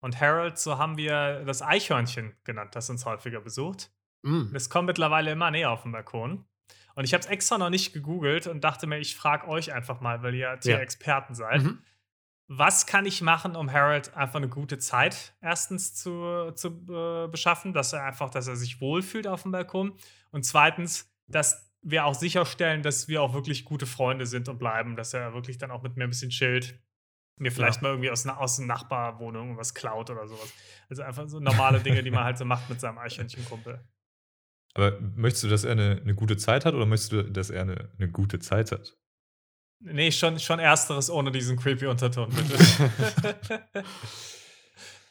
[0.00, 3.90] Und Harold, so haben wir das Eichhörnchen genannt, das uns häufiger besucht.
[4.24, 4.50] Hm.
[4.52, 6.44] Das kommt mittlerweile immer näher auf dem Balkon.
[6.94, 10.00] Und ich habe es extra noch nicht gegoogelt und dachte mir, ich frage euch einfach
[10.00, 10.56] mal, weil ihr Ja.
[10.56, 11.62] Tierexperten seid.
[11.62, 11.82] Mhm.
[12.48, 17.72] Was kann ich machen, um Harold einfach eine gute Zeit erstens zu, zu äh, beschaffen,
[17.72, 19.94] dass er einfach, dass er sich wohlfühlt auf dem Balkon
[20.30, 24.96] und zweitens, dass wir auch sicherstellen, dass wir auch wirklich gute Freunde sind und bleiben,
[24.96, 26.78] dass er wirklich dann auch mit mir ein bisschen chillt,
[27.36, 30.52] mir vielleicht mal irgendwie aus, aus der Nachbarwohnung was klaut oder sowas.
[30.88, 33.80] Also einfach so normale Dinge, die man halt so macht mit seinem Eichhörnchenkumpel.
[34.74, 37.62] Aber möchtest du, dass er eine, eine gute Zeit hat oder möchtest du, dass er
[37.62, 38.96] eine, eine gute Zeit hat?
[39.80, 42.58] Nee, schon, schon ersteres ohne diesen creepy Unterton, bitte.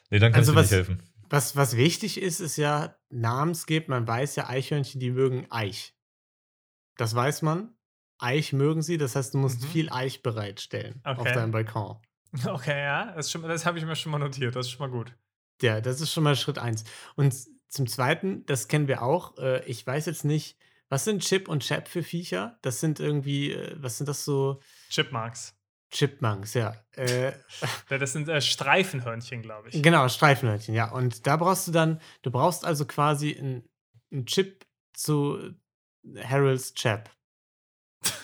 [0.10, 1.04] Nee, dann kann Also ich dir was- nicht helfen.
[1.30, 3.90] Was, was wichtig ist, ist ja namensgebend.
[3.90, 5.94] Man weiß ja, Eichhörnchen, die mögen Eich.
[6.98, 7.74] Das weiß man.
[8.20, 9.68] Eich mögen sie, das heißt, du musst Mhm.
[9.68, 11.34] viel Eich bereitstellen auf Okay.
[11.34, 11.98] deinem Balkon.
[12.48, 14.96] okay, ja, das, schon- das habe ich mir schon mal notiert, das ist schon mal
[14.98, 15.16] gut.
[15.62, 16.84] Ja, das ist schon mal Schritt eins.
[17.16, 17.34] Und
[17.70, 19.38] zum Zweiten, das kennen wir auch.
[19.38, 20.58] Äh, ich weiß jetzt nicht,
[20.90, 22.58] was sind Chip und Chap für Viecher?
[22.62, 24.62] Das sind irgendwie, äh, was sind das so?
[24.90, 25.54] Chipmunks.
[25.90, 26.76] Chipmunks, ja.
[26.94, 27.34] Äh,
[27.90, 29.82] Das sind äh, Streifenhörnchen, glaube ich.
[29.84, 30.92] genau, Streifenhörnchen, ja.
[30.92, 35.54] Und da brauchst du dann, du brauchst also quasi einen Chip zu
[36.24, 37.10] Harolds Chap.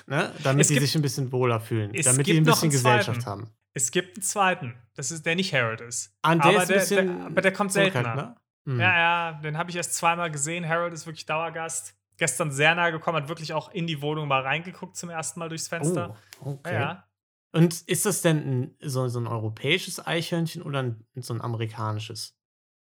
[0.06, 0.32] Ne?
[0.44, 1.92] Damit Es die gibt- sich ein bisschen wohler fühlen.
[2.04, 2.98] damit die gibt ein bisschen zweiten.
[3.00, 3.50] Gesellschaft haben.
[3.74, 6.16] Es gibt einen zweiten, das ist der nicht Harold ist.
[6.22, 8.16] Ah, der aber, ist der, der, aber der kommt seltener.
[8.16, 8.36] ne?
[8.68, 8.80] Hm.
[8.80, 8.98] Ja,
[9.32, 10.68] ja, den habe ich erst zweimal gesehen.
[10.68, 11.96] Harold ist wirklich Dauergast.
[12.18, 15.50] gestern sehr nahe gekommen, hat wirklich auch in die Wohnung mal reingeguckt zum ersten Mal
[15.50, 16.16] durchs Fenster.
[16.42, 16.74] Oh, okay.
[16.76, 17.08] Ja, ja.
[17.54, 22.38] Und ist das denn ein, so, so ein europäisches Eichhörnchen oder ein, so ein amerikanisches?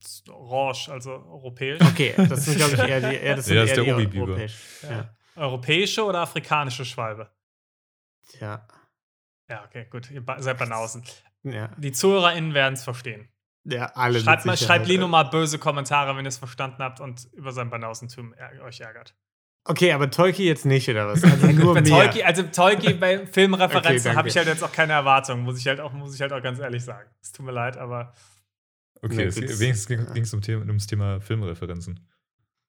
[0.01, 1.81] Ist Orange, also europäisch.
[1.81, 3.85] Okay, das sind, glaube ich, eher die, eher, das sind Ja, das eher ist der
[3.85, 4.25] die Obi-Biber.
[4.27, 4.59] europäischen.
[4.83, 4.91] Ja.
[4.91, 5.15] Ja.
[5.37, 7.31] Europäische oder afrikanische Schwalbe?
[8.41, 8.67] Ja.
[9.49, 10.11] Ja, okay, gut.
[10.11, 11.03] Ihr seid Banausen.
[11.43, 11.71] Ja.
[11.79, 13.29] Die ZuhörerInnen werden es verstehen.
[13.65, 14.21] ja, alle.
[14.21, 17.71] Schreibt, mal, schreibt Lino mal böse Kommentare, wenn ihr es verstanden habt und über sein
[17.71, 18.35] Banausentum
[18.65, 19.15] euch ärgert.
[19.65, 21.23] Okay, aber Tolki jetzt nicht, oder was?
[21.25, 21.83] Also nur Bei.
[21.83, 24.17] Tolki, also Tolki bei Okay, Filmreferenzen danke.
[24.19, 26.43] habe ich halt jetzt auch keine Erwartungen, muss ich halt auch, muss ich halt auch
[26.43, 27.11] ganz ehrlich sagen.
[27.21, 28.15] Es tut mir leid, aber
[29.03, 30.23] Okay, es, wenigstens ging Ja.
[30.23, 32.01] es um Thema, ums Thema Filmreferenzen.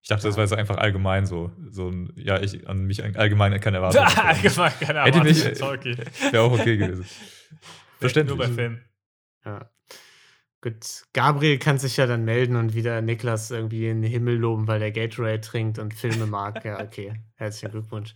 [0.02, 1.52] Ich dachte, das war jetzt einfach allgemein so.
[1.70, 4.06] so ein, ja, ich an mich allgemein keine Erwartungen.
[4.18, 5.98] allgemein keine Hätte Erwartungen mich- von Tolki.
[6.32, 7.06] Wäre auch okay gewesen.
[8.00, 8.38] Verständlich.
[8.38, 8.82] Nur bei Filmen.
[9.46, 9.70] Ja.
[10.62, 14.68] Gut, Gabriel kann sich ja dann melden und wieder Niklas irgendwie in den Himmel loben,
[14.68, 16.64] weil der Gatorade trinkt und Filme mag.
[16.66, 17.14] Ja, okay.
[17.36, 18.14] Herzlichen Glückwunsch.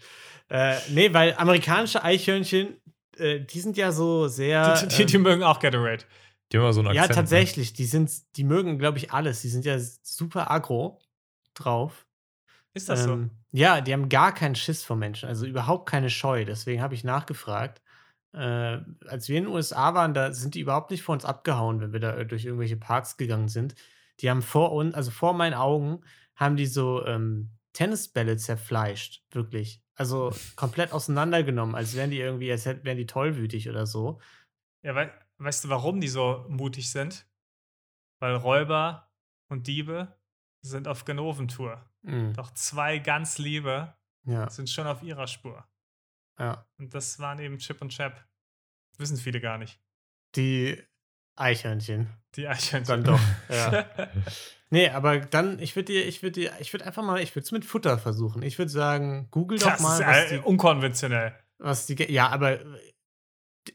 [0.50, 2.76] Äh, nee, weil amerikanische Eichhörnchen,
[3.18, 4.76] äh, die sind ja so sehr.
[4.76, 6.04] Die, die, die ähm, mögen auch Gatorade.
[6.54, 7.10] Die haben immer so einen ja, Akzent.
[7.10, 7.22] ne?
[7.24, 7.74] tatsächlich.
[7.74, 9.42] Die sind, die mögen, glaube ich, alles.
[9.42, 11.02] Die sind ja super aggro
[11.56, 12.06] drauf.
[12.76, 16.46] Ist das Ähm, Ja, die haben gar keinen Schiss vor Menschen, also überhaupt keine Scheu.
[16.46, 17.82] Deswegen habe ich nachgefragt.
[18.34, 21.82] Äh, als wir in den USA waren, da sind die überhaupt nicht vor uns abgehauen,
[21.82, 23.76] wenn wir da äh, durch irgendwelche Parks gegangen sind.
[24.20, 26.02] Die haben vor uns, also vor meinen Augen,
[26.36, 29.82] haben die so ähm, Tennisbälle zerfleischt, wirklich.
[29.96, 34.04] Also komplett auseinandergenommen, als wären die irgendwie, als hätten, wären die tollwütig oder so.
[34.04, 34.22] so?
[34.82, 35.12] Ja, wei
[35.44, 37.26] weißt du, warum die so mutig sind?
[38.20, 39.12] Weil Räuber
[39.50, 40.16] und Diebe
[40.62, 41.84] sind auf Genoventour.
[42.04, 42.34] Mhm.
[42.34, 43.94] Doch zwei ganz Liebe
[44.26, 45.66] Ja, sind schon auf ihrer Spur.
[46.40, 46.66] ja.
[46.80, 48.26] Und das waren eben Chip und Chap.
[48.98, 49.80] Wissen viele gar nicht.
[50.36, 50.82] Die
[51.36, 52.10] Eichhörnchen.
[52.36, 53.04] Die Eichhörnchen.
[53.04, 53.20] Dann doch.
[53.50, 53.86] Ja.
[54.70, 57.44] Nee, aber dann, ich würde dir, ich würde dir, ich würde einfach mal, ich würde
[57.46, 58.42] es mit Futter versuchen.
[58.42, 61.36] Ich würde sagen, google doch Das mal, ist was äh, die, unkonventionell.
[61.60, 62.93] was die, ja, aber, äh,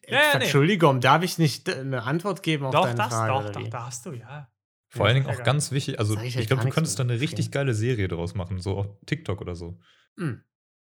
[0.06, 0.44] Ja, ja, nee.
[0.44, 3.52] Entschuldigung, darf ich nicht äh, eine Antwort geben auf Doch, deine das, Frage?
[3.52, 4.50] doch, doch, hast du, ja.
[4.90, 7.50] Vor allen Dingen auch ganz wichtig, also ich ich, glaube, du könntest da eine richtig
[7.50, 9.78] geile Serie draus machen, so auf TikTok oder so.
[10.16, 10.42] Hm.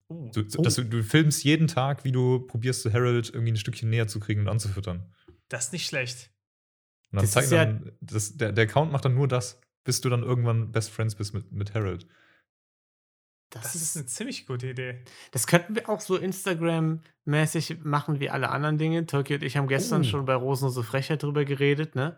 [0.10, 3.58] Uh, Du, dass du, du filmst jeden Tag, wie du probierst, so Harold irgendwie ein
[3.58, 5.14] Stückchen näher zu kriegen und anzufüttern.
[5.50, 6.32] das ist nicht schlecht.
[7.12, 9.60] Und dann Das zeigen ist ja- dann, das, der, der Account macht dann nur das,
[9.84, 12.08] bis du dann irgendwann Best Friends bist mit, mit Harold.
[13.50, 15.04] Das, Das ist ist, eine ziemlich gute Idee.
[15.32, 19.06] das könnten wir auch so Instagram-mäßig machen wie alle anderen Dinge.
[19.06, 20.04] Tolki und ich haben gestern Oh.
[20.04, 22.18] schon bei Rosenlose Frechheit drüber geredet, ne?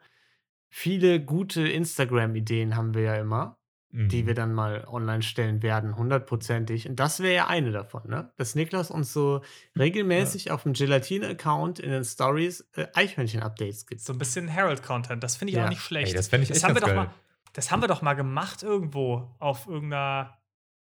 [0.70, 3.56] Viele gute Instagram-Ideen haben wir ja immer.
[3.92, 4.28] die Mhm.
[4.28, 6.88] wir dann mal online stellen werden, hundertprozentig.
[6.88, 8.32] Und das wäre ja eine davon, ne?
[8.38, 9.42] Dass Niklas uns so
[9.80, 14.02] regelmäßig auf dem Gelatine-Account in den Stories äh, Eichhörnchen-Updates gibt.
[14.02, 15.24] So ein bisschen Herald-Content.
[15.24, 15.66] Das finde ich Ja.
[15.66, 16.10] auch nicht schlecht.
[16.10, 17.10] Ey, das fände ich das echt haben wir doch mal,
[17.54, 20.38] Das haben wir doch mal gemacht irgendwo auf irgendeiner.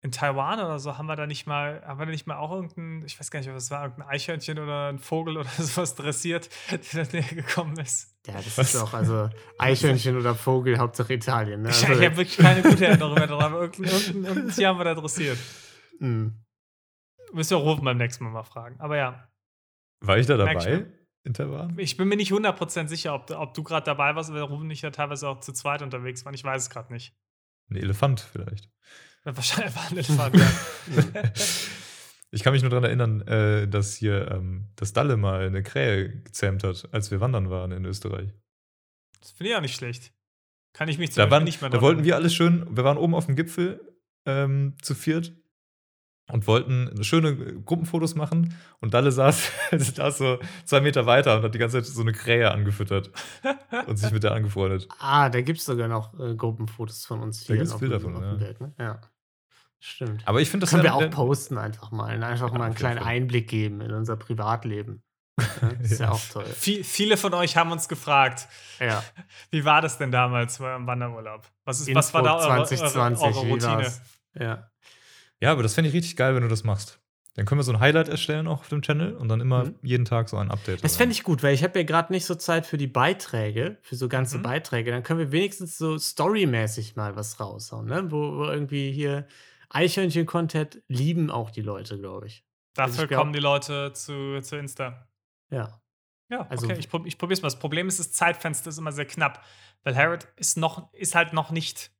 [0.05, 2.53] In Taiwan oder so haben wir da nicht mal, haben wir da nicht mal auch
[2.53, 5.95] irgendein, ich weiß gar nicht, was es war, irgendein Eichhörnchen oder ein Vogel oder sowas
[5.95, 8.15] dressiert, der da näher gekommen ist.
[8.27, 8.75] Ja, das Was?
[8.75, 11.71] ist auch, also Eichhörnchen oder Vogel, Hauptsache Italien, ne?
[11.71, 14.69] Ich, Also, ich habe wirklich keine gute Erinnerung mehr daran, aber irgendein, irgendein, irgendein Tier
[14.69, 15.39] haben wir da dressiert.
[16.01, 16.33] mh.
[17.33, 18.79] Müssen wir Rufen beim nächsten Mal mal fragen.
[18.81, 19.27] Aber ja,
[20.01, 20.87] War ich da ich dabei
[21.25, 21.79] in Taiwan?
[21.79, 24.83] ich bin mir nicht 100% sicher, ob, ob du gerade dabei warst, weil Rufen nicht
[24.83, 26.35] ja teilweise auch zu zweit unterwegs waren.
[26.35, 27.17] Ich weiß es gerade nicht.
[27.71, 28.69] Ein Elefant vielleicht.
[29.25, 31.23] Wahrscheinlich war ein Elefant, ja.
[32.31, 36.21] Ich kann mich nur daran erinnern, äh, dass hier ähm, das Dalle mal eine Krähe
[36.23, 38.35] gezähmt hat, als wir wandern waren in Österreich.
[39.21, 40.13] Das finde ich auch nicht schlecht.
[40.73, 42.99] Kann ich mich zum Da, waren, nicht mehr da wollten wir alles schön, wir waren
[42.99, 45.33] oben auf dem Gipfel ähm, zu viert
[46.33, 51.55] und wollten schöne Gruppenfotos machen und Dalle saß, saß so zwei Meter weiter und hat
[51.55, 53.13] die ganze Zeit so eine Krähe angefüttert
[53.87, 54.89] und sich mit der angefreundet.
[54.99, 57.99] Ah, da gibt es sogar noch äh, Gruppenfotos von uns Da hier gibt's auf Bilder
[57.99, 58.35] dem- von, auf dem ja.
[58.37, 58.75] Bild, ne?
[58.79, 59.01] Ja.
[59.87, 60.27] Stimmt.
[60.27, 62.17] Aber ich finde, das Können wir wär- auch posten einfach mal.
[62.19, 62.25] ne?
[62.27, 63.07] Einfach Ja, mal einen kleinen Fall.
[63.09, 65.03] Einblick geben in unser Privatleben.
[65.39, 66.13] Ja, das ist ja Ja.
[66.13, 66.47] auch toll.
[66.47, 68.49] Viel, viele von euch haben uns gefragt,
[68.81, 69.05] Ja.
[69.51, 71.47] wie war das denn damals bei eurem Wanderurlaub?
[71.67, 73.93] Was, ist, Info was war da eure, 2020, eure, eure Routine?
[74.41, 74.71] Ja.
[75.41, 76.99] Ja, aber das fände ich richtig geil, wenn du das machst.
[77.37, 79.75] Dann können wir so ein Highlight erstellen auch auf dem Channel und dann immer Mhm.
[79.83, 80.83] jeden Tag so ein Update.
[80.85, 83.77] Das fände ich gut, weil ich habe ja gerade nicht so Zeit für die Beiträge,
[83.83, 84.43] für so ganze Mhm.
[84.45, 84.93] Beiträge.
[84.93, 88.05] Dann können wir wenigstens so storymäßig mal was raushauen, ne?
[88.11, 89.27] Wo, wo irgendwie hier
[89.75, 92.45] Eichhörnchen-Content lieben auch die Leute, glaube ich.
[92.77, 95.09] Also Dafür ich glaub- kommen die Leute zu, zu Insta.
[95.51, 95.81] Ja.
[96.31, 97.47] Ja, Also- okay, ich, prob, ich probier's mal.
[97.49, 99.45] Das Problem ist, das Zeitfenster ist immer sehr knapp,
[99.83, 101.93] weil Harrod ist, noch, ist halt noch nicht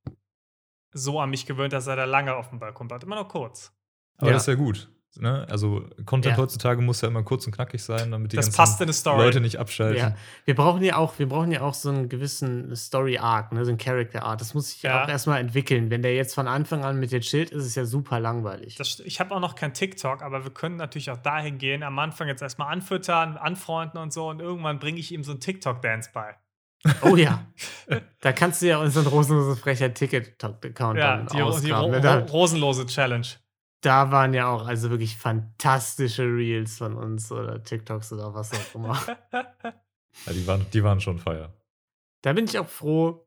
[0.93, 3.05] so an mich gewöhnt, dass er da lange auf dem Balkon bleibt.
[3.05, 3.73] Immer nur kurz.
[4.17, 4.35] Aber Ja.
[4.35, 4.91] das ist ja gut.
[5.17, 5.47] Ne?
[5.51, 6.43] Also Content Ja.
[6.43, 8.93] heutzutage muss ja immer kurz und knackig sein, damit die Das ganzen passt in eine
[8.93, 9.23] Story.
[9.25, 9.97] Leute nicht abschalten.
[9.99, 13.65] Ja, wir brauchen ja auch, wir brauchen ja auch so einen gewissen Story Arc, ne,
[13.65, 14.39] so einen Character Arc.
[14.39, 15.05] Das muss sich ja Ja.
[15.05, 15.91] auch erstmal entwickeln.
[15.91, 18.77] Wenn der jetzt von Anfang an mit dir chillt, ist es ja super langweilig.
[18.77, 21.99] Das, ich habe auch noch kein TikTok, aber wir können natürlich auch dahin gehen, am
[21.99, 26.11] Anfang jetzt erstmal anfüttern, anfreunden und so und irgendwann bringe ich ihm so einen TikTok-Dance
[26.13, 26.35] bei.
[27.03, 27.47] Oh ja.
[28.21, 32.27] da kannst du ja unseren rosenlose frecher Ticket-Account Ja, dann die, die ro ne?
[32.31, 33.27] rosenlose Challenge.
[33.85, 38.75] Da waren ja auch also wirklich fantastische Reels von uns oder TikToks oder was auch
[38.75, 38.99] immer.
[40.27, 41.53] Ja, die, waren, die waren schon feier.
[42.23, 43.27] Da bin ich auch froh,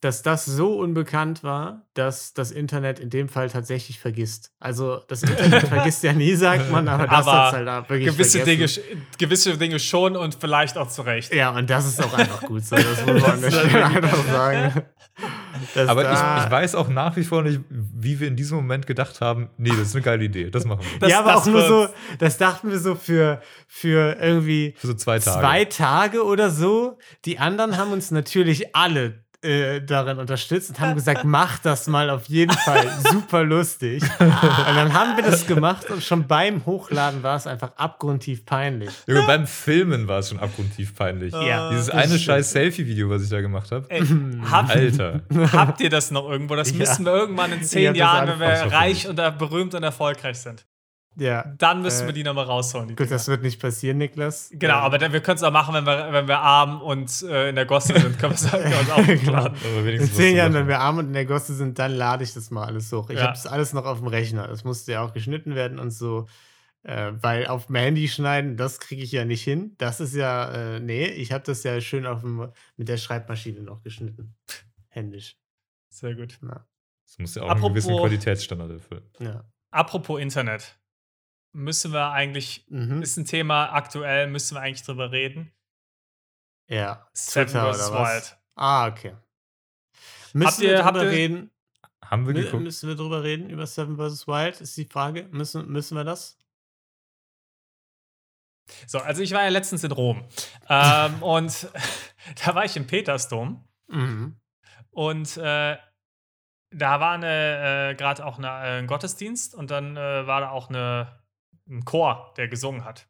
[0.00, 4.52] dass das so unbekannt war, dass das Internet in dem Fall tatsächlich vergisst.
[4.58, 8.38] Also das Internet vergisst ja nie, sagt man, aber das Aber halt auch wirklich gewisse,
[8.38, 9.06] Dinge, vergessen.
[9.18, 11.32] gewisse Dinge schon und vielleicht auch zu Recht.
[11.32, 12.76] Ja, und das ist auch einfach gut so.
[12.76, 14.82] Das muss man an der Stelle einfach sagen.
[15.74, 18.86] Dass Aber ich, ich weiß auch nach wie vor nicht, wie wir in diesem Moment
[18.86, 20.98] gedacht haben, nee, das ist eine geile Idee, das machen wir.
[21.00, 21.88] Das- ja, aber das auch nur so,
[22.18, 25.40] das dachten wir so für, für irgendwie Für so zwei Tage.
[25.40, 26.98] zwei Tage oder so.
[27.24, 32.10] Die anderen haben uns natürlich alle äh, darin unterstützt und haben gesagt, mach das mal
[32.10, 32.86] auf jeden Fall.
[33.12, 34.02] Super lustig.
[34.18, 38.90] Und dann haben wir das gemacht und schon beim Hochladen war es einfach abgrundtief peinlich.
[39.06, 41.32] Junge, beim Filmen war es schon abgrundtief peinlich.
[41.32, 42.20] Ja, Dieses eine stimmt.
[42.22, 43.86] scheiß Selfie-Video, was ich da gemacht habe.
[43.90, 44.02] Ey,
[44.50, 45.20] habt, Alter.
[45.52, 46.56] habt ihr das noch irgendwo?
[46.56, 46.76] Das Ja.
[46.78, 50.64] müssen wir irgendwann in zehn hab Jahren, wenn wir reich und berühmt und erfolgreich sind.
[51.16, 51.54] Ja.
[51.58, 52.88] Dann müssen Äh, wir die nochmal rausholen.
[52.88, 53.10] Die Gut, Dinger.
[53.16, 54.50] das wird nicht passieren, Niklas.
[54.52, 57.22] genau, Ähm, aber dann, wir können es auch machen, wenn wir, wenn wir arm und
[57.22, 58.18] äh, in der Gosse sind.
[58.18, 58.58] Können wir es es auch
[58.96, 58.96] Genau.
[59.42, 59.58] hochladen.
[59.78, 62.34] Aber In zehn Jahren, wenn wir arm und in der Gosse sind, dann lade ich
[62.34, 63.10] das mal alles hoch.
[63.10, 63.22] Ich Ja.
[63.24, 64.48] habe das alles noch auf dem Rechner.
[64.48, 66.26] Das musste ja auch geschnitten werden und so.
[66.82, 69.74] Äh, weil auf dem Handy schneiden, das kriege ich ja nicht hin.
[69.78, 73.62] Das ist ja, äh, nee, ich habe das ja schön auf dem, mit der Schreibmaschine
[73.62, 74.34] noch geschnitten.
[74.88, 75.38] Händisch.
[75.88, 76.38] Sehr gut.
[76.42, 79.02] Das muss ja auch einen gewissen Apropos- Qualitätsstandard erfüllen.
[79.18, 79.44] Ja.
[79.70, 80.78] Apropos Internet.
[81.54, 83.00] Müssen wir eigentlich, Mhm.
[83.02, 85.52] ist ein Thema aktuell, müssen wir eigentlich drüber reden.
[86.68, 87.08] Ja.
[87.12, 87.88] Seven Twitter vs.
[87.90, 88.12] oder was?
[88.32, 88.38] Wild.
[88.56, 89.16] Ah, okay.
[90.32, 91.50] Müssen ihr- wir habt drüber ihr- reden?
[92.04, 92.62] Haben wir geguckt?
[92.62, 94.26] Müssen wir drüber reden über Seven vs.
[94.26, 94.60] Wild?
[94.60, 95.28] Ist die Frage.
[95.30, 96.36] Müssen, müssen wir das?
[98.86, 100.26] So, also ich war ja letztens in Rom.
[100.68, 101.68] ähm, und
[102.44, 103.66] da war ich im Petersdom.
[103.88, 104.40] Mhm.
[104.90, 105.76] Und äh,
[106.70, 110.50] da war eine, äh, gerade auch eine, äh, ein Gottesdienst und dann äh, war da
[110.50, 111.23] auch eine,
[111.68, 113.08] ein Chor, der gesungen hat.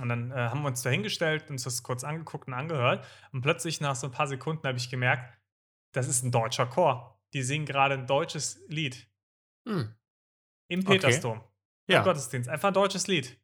[0.00, 3.06] Und dann äh, haben wir uns da hingestellt, uns das kurz angeguckt und angehört.
[3.32, 5.38] Und plötzlich nach so ein paar Sekunden habe ich gemerkt,
[5.92, 7.20] das ist ein deutscher Chor.
[7.34, 9.08] Die singen gerade ein deutsches Lied
[9.68, 9.94] Hm.
[10.68, 10.92] im Okay.
[10.98, 11.38] Petersdom.
[11.86, 12.02] Im Ja.
[12.02, 12.48] Gottesdienst.
[12.48, 13.38] Einfach ein deutsches Lied.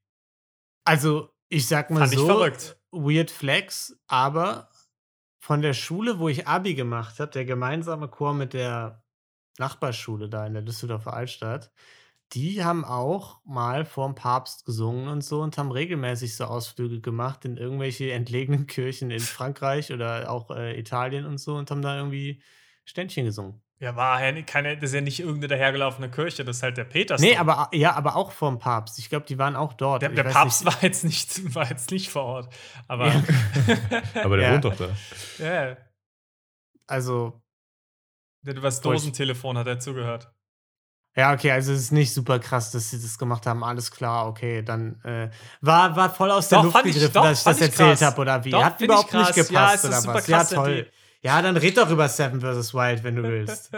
[0.85, 2.81] Also, ich sag mal Fand ich so, verrückt.
[2.91, 4.71] Weird Flex, aber
[5.39, 9.05] von der Schule, wo ich Abi gemacht habe, der gemeinsame Chor mit der
[9.59, 11.71] Nachbarschule da in der Düsseldorfer Altstadt,
[12.35, 17.45] die haben auch mal vorm Papst gesungen und so und haben regelmäßig so Ausflüge gemacht
[17.45, 21.97] in irgendwelche entlegenen Kirchen in Frankreich oder auch äh, Italien und so und haben da
[21.97, 22.43] irgendwie
[22.85, 23.63] Ständchen gesungen.
[23.81, 26.77] Ja, war ja nicht- keine, das ist ja nicht irgendeine dahergelaufene Kirche, das ist halt
[26.77, 27.31] der Petersdom.
[27.31, 28.99] Nee, aber ja, aber auch vorm Papst.
[28.99, 30.03] Ich glaube, die waren auch dort.
[30.03, 30.75] Der, der Papst nicht.
[30.75, 32.55] war jetzt, nicht, war jetzt nicht vor Ort.
[32.89, 33.23] Aber Ja.
[34.25, 34.55] Aber der Ja.
[34.55, 34.89] wohnt doch da.
[35.39, 35.77] ja,
[36.87, 37.41] Also,
[38.43, 40.33] der Voll- Dosentelefon hat er zugehört.
[41.19, 43.65] Ja, okay, also es ist nicht super krass, dass sie das gemacht haben.
[43.65, 45.29] Alles klar, okay, dann äh,
[45.61, 48.03] war, war voll aus der Doch, Luft fand ich- gegriffen, doch, dass ich das erzählt
[48.03, 48.51] habe oder wie.
[48.51, 50.27] Doch, Hat überhaupt nicht gepasst Ja, es ist oder super was?
[50.29, 50.91] Ja, krass, wenn toll.
[51.21, 52.73] Ja, dann red doch über Seven vs.
[52.75, 53.73] Wild, wenn du willst.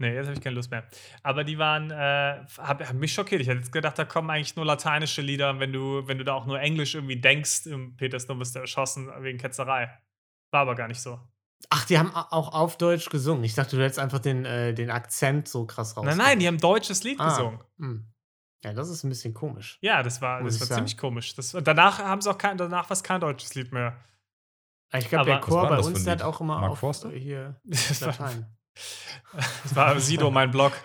[0.00, 0.82] nee, jetzt habe ich keine Lust mehr.
[1.22, 3.40] Aber die waren, äh, hab, hab mich schockiert.
[3.40, 5.60] Ich hätte jetzt gedacht, da kommen eigentlich nur lateinische Lieder.
[5.60, 9.08] Wenn du, wenn du da auch nur Englisch irgendwie denkst, im Petersdom wirst du erschossen
[9.20, 9.96] wegen Ketzerei.
[10.50, 11.20] War aber gar nicht so.
[11.68, 13.44] Ach, die haben auch auf Deutsch gesungen.
[13.44, 16.04] Ich dachte, du hättest einfach den, äh, den Akzent so krass raus.
[16.06, 17.28] Nein, nein, die haben ein deutsches Lied Ah.
[17.28, 17.60] gesungen.
[17.78, 18.06] Hm.
[18.64, 19.78] Ja, das ist ein bisschen komisch.
[19.80, 20.78] Ja, das war, das war sagen.
[20.80, 21.34] ziemlich komisch.
[21.34, 23.96] Das, danach haben sie auch kein, danach war es kein deutsches Lied mehr.
[24.92, 27.12] Ich glaube, der Chor bei uns, der hat auch immer Mark auf Forster?
[27.12, 28.46] äh, hier Das war, Latein.
[29.62, 30.72] das war Sido, mein Blog.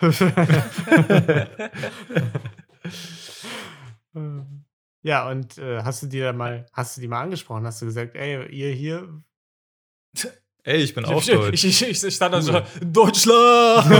[5.02, 7.66] ja, und äh, hast du die da mal, hast du die mal angesprochen?
[7.66, 9.22] Hast du gesagt, ey, ihr hier,
[10.66, 11.62] Ey, ich bin auch Ich, deutsch.
[11.64, 12.60] ich, ich, ich stand da so.
[12.84, 13.86] Deutschland!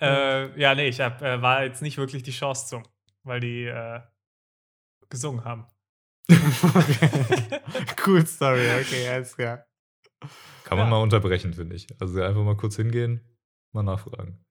[0.00, 2.82] äh, ja, nee, ich hab, äh, war jetzt nicht wirklich die Chance zu,
[3.22, 4.00] weil die äh,
[5.08, 5.66] gesungen haben.
[6.28, 6.36] Okay.
[8.06, 9.64] cool Story, okay, alles klar.
[10.64, 10.90] Kann man Ja.
[10.90, 11.86] mal unterbrechen, finde ich.
[12.00, 13.20] Also einfach mal kurz hingehen,
[13.72, 14.44] mal nachfragen.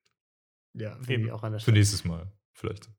[0.75, 2.89] Ja, finde ich auch an der Für nächstes Mal, vielleicht.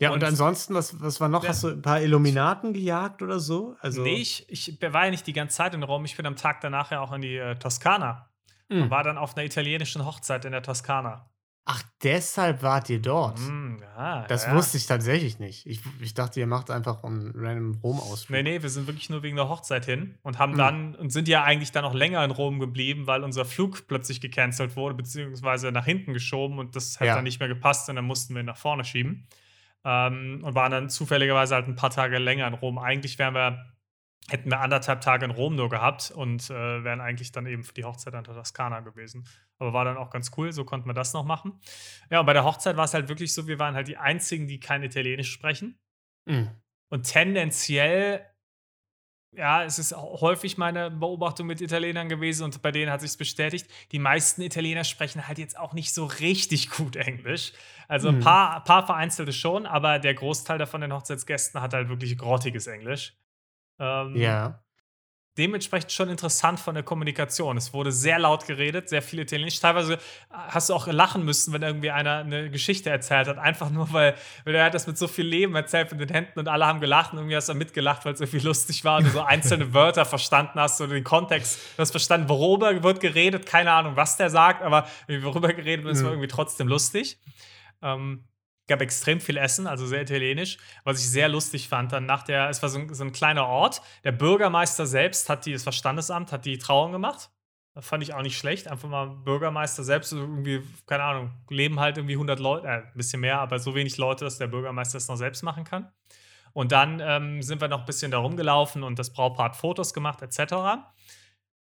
[0.00, 1.46] Ja, und, Und- ansonsten, was, was war noch?
[1.46, 3.76] Hast du ein paar Illuminaten gejagt oder so?
[3.80, 6.04] Also, nee, ich, ich war ja nicht die ganze Zeit in Rom.
[6.06, 8.28] Ich bin am Tag danach ja auch in die äh, Toskana.
[8.70, 8.82] Hm.
[8.84, 11.26] Und war dann auf einer italienischen Hochzeit in der Toskana.
[11.66, 13.38] Ach, deshalb wart ihr dort.
[13.38, 14.54] Mm, ja, Das ja.
[14.54, 15.66] wusste ich tatsächlich nicht.
[15.66, 18.30] Ich, ich dachte, ihr macht einfach einen random Rom-Ausflug.
[18.30, 20.58] Nee, nee, wir sind wirklich nur wegen der Hochzeit hin und haben Mhm.
[20.58, 24.20] dann und sind ja eigentlich dann noch länger in Rom geblieben, weil unser Flug plötzlich
[24.20, 27.14] gecancelt wurde, beziehungsweise nach hinten geschoben und das hat Ja.
[27.16, 29.28] dann nicht mehr gepasst und dann mussten wir ihn nach vorne schieben.
[29.84, 32.78] Ähm, und waren dann zufälligerweise halt ein paar Tage länger in Rom.
[32.78, 33.72] Eigentlich wären wir,
[34.28, 37.72] hätten wir anderthalb Tage in Rom nur gehabt und äh, wären eigentlich dann eben für
[37.72, 39.26] die Hochzeit an der Toskana gewesen.
[39.58, 41.60] Aber war dann auch ganz cool, so konnten wir das noch machen.
[42.10, 44.46] Ja, und bei der Hochzeit war es halt wirklich so, wir waren halt die einzigen,
[44.46, 45.78] die kein Italienisch sprechen.
[46.26, 46.50] Mhm.
[46.90, 48.26] Und tendenziell,
[49.32, 53.66] ja, es ist häufig meine Beobachtung mit Italienern gewesen und bei denen hat sich bestätigt,
[53.92, 57.52] die meisten Italiener sprechen halt jetzt auch nicht so richtig gut Englisch.
[57.86, 58.20] Also ein Mhm.
[58.20, 62.66] paar, ein paar vereinzelte schon, aber der Großteil davon den Hochzeitsgästen hat halt wirklich grottiges
[62.66, 63.16] Englisch.
[63.78, 64.62] Ähm, Ja.
[65.40, 67.56] Dementsprechend schon interessant von der Kommunikation.
[67.56, 69.58] Es wurde sehr laut geredet, sehr viel Italienisch.
[69.58, 69.98] Teilweise
[70.30, 74.14] hast du auch lachen müssen, wenn irgendwie einer eine Geschichte erzählt hat, einfach nur, weil,
[74.44, 76.80] weil er hat das mit so viel Leben erzählt mit den Händen und alle haben
[76.80, 79.72] gelacht und irgendwie hast du mitgelacht, weil es irgendwie lustig war und du so einzelne
[79.74, 81.58] Wörter verstanden hast oder den Kontext.
[81.76, 85.96] Du hast verstanden, worüber wird geredet, keine Ahnung, was der sagt, aber worüber geredet wird,
[85.96, 86.08] war Mhm.
[86.10, 87.18] irgendwie trotzdem lustig.
[87.82, 88.24] Ähm,
[88.70, 91.92] gab extrem viel Essen, also sehr italienisch, was ich sehr lustig fand.
[91.92, 93.82] Dann nach der, es war so ein, so ein kleiner Ort.
[94.04, 97.30] Der Bürgermeister selbst hat die, das war Standesamt, hat die Trauung gemacht.
[97.74, 98.68] Das fand ich auch nicht schlecht.
[98.68, 103.20] Einfach mal Bürgermeister selbst, irgendwie, keine Ahnung, leben halt irgendwie 100 Leute, äh, ein bisschen
[103.20, 105.90] mehr, aber so wenig Leute, dass der Bürgermeister es noch selbst machen kann.
[106.52, 109.94] Und dann ähm, sind wir noch ein bisschen da rumgelaufen und das Brautpaar hat Fotos
[109.94, 110.54] gemacht, etc.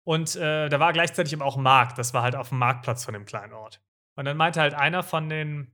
[0.04, 1.98] Und äh, da war gleichzeitig aber auch ein Markt.
[1.98, 3.82] Das war halt auf dem Marktplatz von dem kleinen Ort.
[4.16, 5.74] Und dann meinte halt einer von den,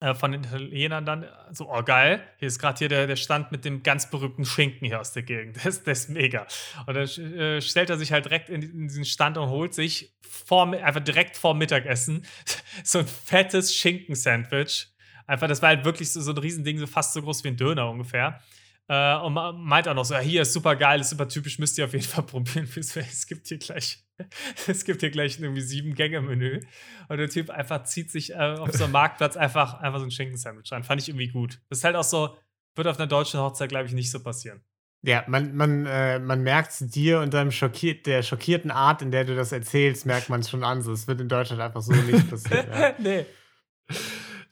[0.00, 3.50] äh, von den Italienern dann so, oh geil, hier ist gerade hier der, der Stand
[3.50, 5.56] mit dem ganz berühmten Schinken hier aus der Gegend.
[5.64, 6.46] Das, das ist mega.
[6.86, 10.14] Und dann äh, stellt er sich halt direkt in, in diesen Stand und holt sich
[10.20, 12.26] vor, einfach direkt vor Mittagessen
[12.84, 14.88] so ein fettes Schinken-Sandwich.
[15.26, 17.56] Einfach, das war halt wirklich so, so ein Riesending, so fast so groß wie ein
[17.56, 18.40] Döner ungefähr.
[18.88, 21.76] Äh, und meint auch noch so, ja, hier ist super geil, ist super typisch, müsst
[21.76, 22.68] ihr auf jeden Fall probieren.
[22.76, 24.04] Es gibt hier gleich,
[24.68, 26.60] es gibt hier gleich ein irgendwie sieben Gänge-Menü.
[27.08, 30.10] Und der Typ einfach zieht sich äh, auf so einem Marktplatz einfach, einfach so ein
[30.12, 30.84] Schinken-Sandwich rein.
[30.84, 31.60] Fand ich irgendwie gut.
[31.68, 32.36] Das ist halt auch so,
[32.76, 34.62] wird auf einer deutschen Hochzeit, glaube ich, nicht so passieren.
[35.02, 39.10] Ja, man, man, äh, man merkt es dir und deinem schockiert, der schockierten Art, in
[39.10, 40.82] der du das erzählst, merkt man es schon an.
[40.82, 42.66] So, es wird in Deutschland einfach so nicht passieren.
[42.70, 42.94] Ja.
[42.98, 43.26] nee.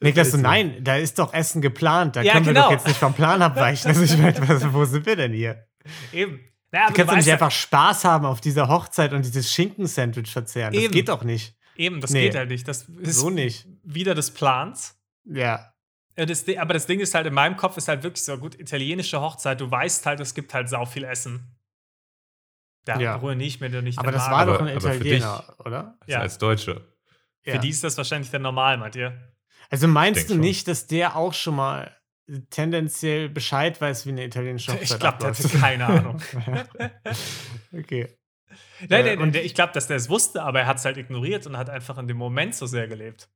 [0.01, 2.17] Niklas, so, nein, da ist doch Essen geplant.
[2.17, 2.67] Da Ja, können wir genau.
[2.67, 3.89] doch jetzt nicht vom Plan abweichen.
[3.89, 5.67] Also ich meine, was, wo sind wir denn hier?
[6.13, 6.41] Eben.
[6.71, 10.73] Naja, Du kannst doch nicht einfach Spaß haben auf dieser Hochzeit und dieses Schinken-Sandwich verzehren.
[10.75, 10.93] Das Eben.
[10.93, 11.57] geht doch nicht.
[11.77, 12.23] Eben, das Nee.
[12.23, 12.67] geht halt nicht.
[12.69, 13.67] Das ist So nicht.
[13.85, 14.97] wieder des Plans.
[15.25, 15.73] Ja.
[16.17, 19.21] Das, aber das Ding ist halt, in meinem Kopf ist halt wirklich so, gut, italienische
[19.21, 21.57] Hochzeit, du weißt halt, es gibt halt sau viel Essen.
[22.85, 23.17] Da Ja.
[23.17, 24.33] ruiniere ich mir da nicht Aber das Magen.
[24.33, 25.99] war doch ein für Italiener, oder?
[26.07, 26.21] Ja.
[26.21, 26.83] Als Deutscher.
[27.43, 27.59] Für Ja.
[27.59, 29.34] die ist das wahrscheinlich dann normal, meint ihr?
[29.71, 30.41] Also meinst du schon.
[30.41, 31.97] nicht, dass der auch schon mal
[32.51, 36.23] tendenziell Bescheid weiß, wie eine italienische Hochzeit Ich glaube, der hatte keine Ahnung.
[37.73, 38.09] okay.
[38.89, 40.85] Nein, Äh, nein, und- der- ich glaube, dass der es wusste, aber er hat es
[40.85, 43.29] halt ignoriert und hat einfach in dem Moment so sehr gelebt.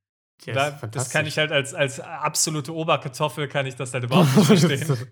[0.44, 4.34] Ja, da, das kann ich halt als, als absolute Oberkartoffel, kann ich das halt überhaupt
[4.36, 5.08] nicht verstehen.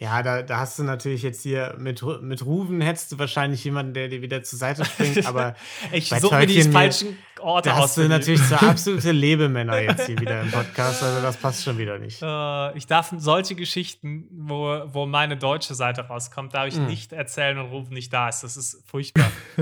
[0.00, 3.94] Ja, da, da hast du natürlich jetzt hier mit, mit Ruven hättest du wahrscheinlich jemanden,
[3.94, 5.56] der dir wieder zur Seite springt, aber
[5.92, 7.82] Ich bei suche mir die Tolkien mir- falschen Orte da aus.
[7.82, 8.08] hast du die.
[8.08, 12.22] natürlich so absolute Lebemänner jetzt hier wieder im Podcast, also das passt schon wieder nicht.
[12.22, 16.86] Äh, ich darf solche Geschichten, wo, wo meine deutsche Seite rauskommt, darf ich Mm.
[16.86, 18.42] nicht erzählen und Rufen nicht da ist.
[18.44, 19.28] Das ist furchtbar.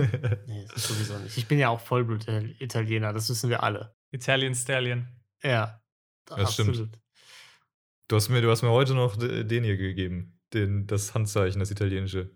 [0.46, 1.38] Nee, das ist sowieso nicht.
[1.38, 3.94] Ich bin ja auch Vollblut-Italiener, das wissen wir alle.
[4.10, 5.08] Italian Stallion.
[5.42, 5.80] Ja.
[6.26, 6.98] Das stimmt.
[8.08, 10.38] Du hast mir, du hast mir heute noch de- den hier gegeben.
[10.54, 12.30] Den, das Handzeichen, das italienische.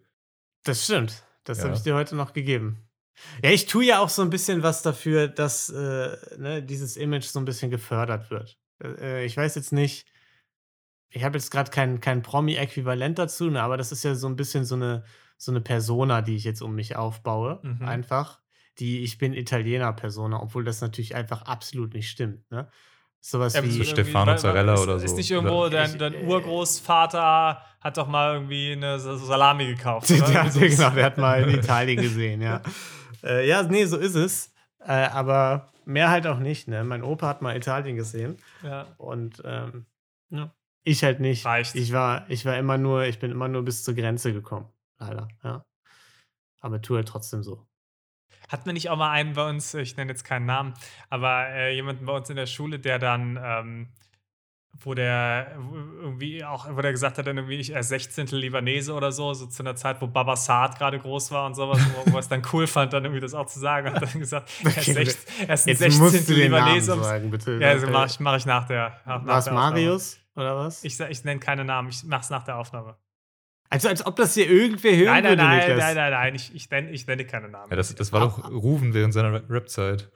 [0.64, 1.22] Das stimmt.
[1.44, 1.64] Das Ja.
[1.64, 2.88] habe ich dir heute noch gegeben.
[3.42, 7.24] Ja, ich tue ja auch so ein bisschen was dafür, dass äh, ne, dieses Image
[7.24, 8.58] so ein bisschen gefördert wird.
[8.82, 10.06] Äh, ich weiß jetzt nicht,
[11.12, 14.36] ich habe jetzt gerade kein, kein Promi-Äquivalent dazu, ne, aber das ist ja so ein
[14.36, 15.04] bisschen so eine,
[15.36, 17.60] so eine Persona, die ich jetzt um mich aufbaue.
[17.62, 17.82] Mhm.
[17.86, 18.40] Einfach.
[18.78, 22.50] Die Ich bin Italiener-Persona, obwohl das natürlich einfach absolut nicht stimmt.
[22.50, 22.70] Ne?
[23.20, 23.70] Sowas Ja, wie.
[23.70, 25.16] so Stefano Zarella ist, oder Ist so.
[25.16, 30.10] nicht irgendwo dein, dein äh, Urgroßvater hat doch mal irgendwie eine Sa- Salami gekauft.
[30.10, 30.26] oder?
[30.26, 30.76] der, sowas.
[30.76, 32.60] genau, der hat mal in Italien gesehen, ja.
[33.22, 34.52] äh, ja, nee, so ist es.
[34.80, 36.84] Äh, aber mehr halt auch nicht, ne?
[36.84, 38.86] Mein Opa hat mal Italien gesehen Ja.
[38.96, 39.84] und ähm,
[40.30, 40.54] ja.
[40.84, 41.44] ich halt nicht.
[41.44, 41.74] Reicht.
[41.74, 44.68] Ich war, ich war immer nur, ich bin immer nur bis zur Grenze gekommen.
[44.98, 45.64] Leider, ja.
[46.62, 47.66] Aber tue halt trotzdem so.
[48.50, 50.74] Hatten wir nicht auch mal einen bei uns, ich nenne jetzt keinen Namen,
[51.08, 53.88] aber äh, jemanden bei uns in der Schule, der dann ähm,
[54.82, 55.56] wo der
[56.00, 58.28] irgendwie auch, wo der gesagt hat, dann irgendwie ich er 16.
[58.28, 61.78] Libanese oder so, so zu einer Zeit, wo Baba Saad gerade groß war und sowas,
[62.06, 63.92] wo, wo er es dann cool fand, dann irgendwie das auch zu sagen.
[63.92, 66.02] Hat dann gesagt, er ist, Okay, 16, er ist ein Jetzt 16.
[66.02, 66.92] musst du den Namen Libanese.
[66.92, 67.58] ums- sagen, bitte.
[67.60, 69.00] Ja, also mache ich, mach ich nach der.
[69.04, 69.50] Nach War es.
[69.50, 70.82] Marius oder was?
[70.84, 72.96] Ich, ich nenne keine Namen, ich mach's nach der Aufnahme.
[73.70, 75.78] Also als ob das hier irgendwer hören Nein, nein, würde, nein, Niklas.
[75.78, 77.70] nein, nein, nein, ich, ich, nenne, ich nenne keine Namen.
[77.70, 80.10] Ja, das, das war doch Rufen während seiner Ra- Rap-Zeit.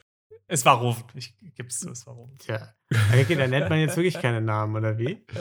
[0.48, 2.36] es war Rufen, ich gib's zu, es war Rufen.
[2.38, 2.74] Tja.
[3.12, 5.24] Okay, da nennt man jetzt wirklich keine Namen, oder wie?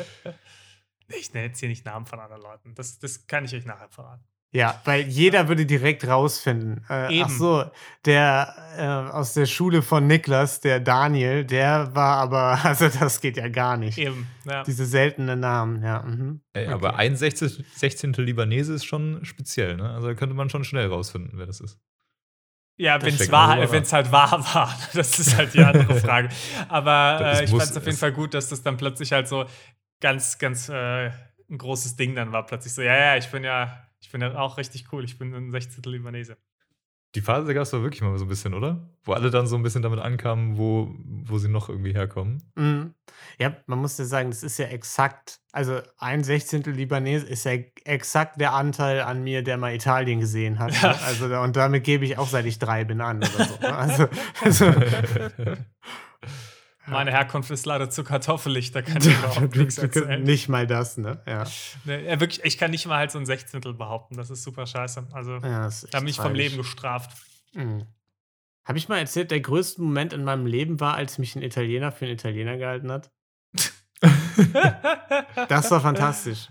[1.16, 2.74] Ich nenne jetzt hier nicht Namen von anderen Leuten.
[2.76, 4.24] Das, das kann ich euch nachher verraten.
[4.54, 6.86] Ja, weil jeder würde direkt rausfinden.
[6.88, 7.26] Äh, Eben.
[7.26, 7.66] ach so,
[8.06, 13.36] der äh, aus der Schule von Niklas, der Daniel, der war aber, also das geht
[13.36, 13.98] ja gar nicht.
[13.98, 14.28] Eben.
[14.46, 14.62] Ja.
[14.62, 16.04] Diese seltenen Namen, ja.
[16.04, 16.42] Mhm.
[16.54, 16.74] Ey, Okay.
[16.74, 17.66] Aber ein 16.
[17.76, 18.14] 16.
[18.14, 19.90] Libanese ist schon speziell, ne?
[19.90, 21.80] Also da könnte man schon schnell rausfinden, wer das ist.
[22.78, 24.80] Ja, wenn es halt wahr war.
[24.94, 26.30] Das ist halt die andere Frage.
[26.70, 27.98] Aber äh, ich fand es auf jeden.
[27.98, 29.46] Fall gut, dass das dann plötzlich halt so
[30.00, 31.08] ganz, ganz äh,
[31.50, 32.46] ein großes Ding dann war.
[32.46, 35.06] Plötzlich so, ja, ja, ich bin ja, ich bin ja auch richtig cool.
[35.06, 35.82] Ich bin ein 16.
[35.86, 36.38] Libanese.
[37.16, 38.90] Die Phase gab es doch wirklich mal so ein bisschen, oder?
[39.04, 42.44] Wo alle dann so ein bisschen damit ankamen, wo, wo sie noch irgendwie herkommen.
[42.56, 42.96] Mhm.
[43.40, 47.54] Ja, man muss ja sagen, das ist ja exakt, also ein Sechzehntel Libanese ist ja
[47.86, 50.74] exakt der Anteil an mir, der mal Italien gesehen hat.
[50.82, 50.90] Ja.
[50.92, 51.02] Ne?
[51.04, 53.60] Also, da- und damit gebe ich auch, seit ich drei bin, an oder so.
[53.62, 53.76] ne?
[53.76, 54.08] Also,
[54.42, 54.66] also
[56.88, 60.22] Meine Herkunft ist leider zu kartoffelig, da kann ich überhaupt nichts erzählen.
[60.24, 61.22] nicht mal das, ne?
[61.26, 61.46] Ja.
[61.86, 64.18] Nee, wirklich, ich kann nicht mal halt so ein Sechzehntel behaupten.
[64.18, 65.08] Das ist super scheiße.
[65.14, 66.34] Also, ja das ist da bin ich vom.
[66.34, 67.12] Leben gestraft.
[67.54, 67.86] Mhm.
[68.66, 71.92] Habe ich mal erzählt, der größte Moment in meinem Leben war, als mich ein Italiener
[71.92, 73.12] für einen Italiener gehalten hat?
[75.48, 76.50] Das war fantastisch.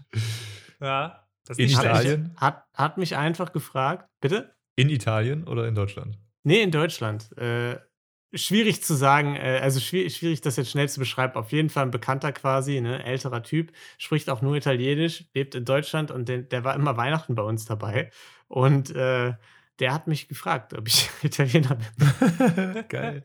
[0.81, 1.79] ja, das ist In.
[1.79, 2.37] Italien?
[2.37, 4.55] Hat, hat mich einfach gefragt, bitte?
[4.77, 6.19] In Italien oder in Deutschland?
[6.45, 7.37] Nee, in Deutschland.
[7.37, 7.79] Äh,
[8.35, 11.35] schwierig zu sagen, äh, also schwierig, das jetzt schnell zu beschreiben.
[11.35, 15.65] Auf jeden Fall ein Bekannter quasi, ne, älterer Typ, spricht auch nur Italienisch, lebt in
[15.65, 18.11] Deutschland und der, der war immer Weihnachten bei uns dabei.
[18.49, 19.35] Und äh,
[19.79, 22.85] der hat mich gefragt, ob ich Italiener bin.
[22.89, 23.25] Geil.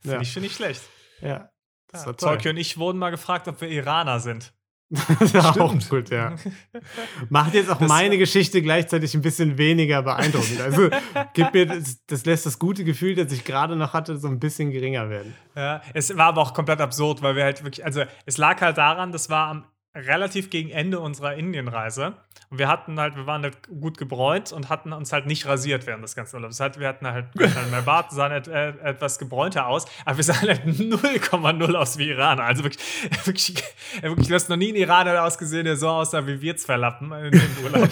[0.00, 0.20] Finde Ja.
[0.20, 0.82] ich schon nicht schlecht.
[1.20, 1.50] Ja,
[1.88, 2.28] das Ja, war toll.
[2.30, 4.52] Zolke und ich wurden mal gefragt, ob wir Iraner sind.
[4.88, 6.36] Das war auch gut, ja.
[7.28, 10.60] Macht jetzt auch Das- meine Geschichte gleichzeitig ein bisschen weniger beeindruckend.
[10.60, 10.90] Also
[11.34, 14.38] gibt mir das, das lässt das gute Gefühl, das ich gerade noch hatte, so ein
[14.38, 15.34] bisschen geringer werden.
[15.56, 18.78] Ja, es war aber auch komplett absurd, weil wir halt wirklich, also es lag halt
[18.78, 19.64] daran, das war am
[19.96, 22.14] relativ gegen Ende unserer Indienreise
[22.48, 25.86] und wir hatten halt, wir waren halt gut gebräunt und hatten uns halt nicht rasiert
[25.86, 26.60] während des ganzen Urlaubs.
[26.60, 29.86] Heißt, wir hatten halt, wir hatten halt mehr Bart, sahen et, äh, etwas gebräunter aus,
[30.04, 32.44] aber wir sahen halt 0,0 aus wie Iraner.
[32.44, 32.82] Also wirklich,
[33.24, 33.54] wirklich,
[34.00, 37.10] wirklich, du hast noch nie einen Iraner ausgesehen, der so aussah wie wir zwei Lappen
[37.12, 37.88] in dem Urlaub.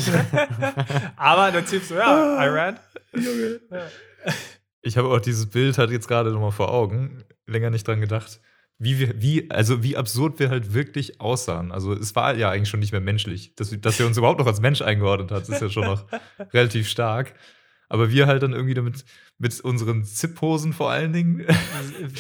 [1.17, 2.79] aber der Typ so, ja, Iran.
[4.83, 8.41] Ich habe auch dieses Bild halt jetzt gerade nochmal vor Augen, länger nicht dran gedacht,
[8.79, 11.71] wie wir, wie, also wie absurd wir halt wirklich aussahen.
[11.73, 13.55] Also es war ja eigentlich schon nicht mehr menschlich.
[13.55, 16.07] Dass, wir- dass er uns überhaupt noch als Mensch eingeordnet hat, ist ja schon noch
[16.53, 17.35] relativ stark.
[17.89, 19.05] Aber wir halt dann irgendwie damit
[19.39, 21.47] mit unseren Zip-Hosen vor allen Dingen,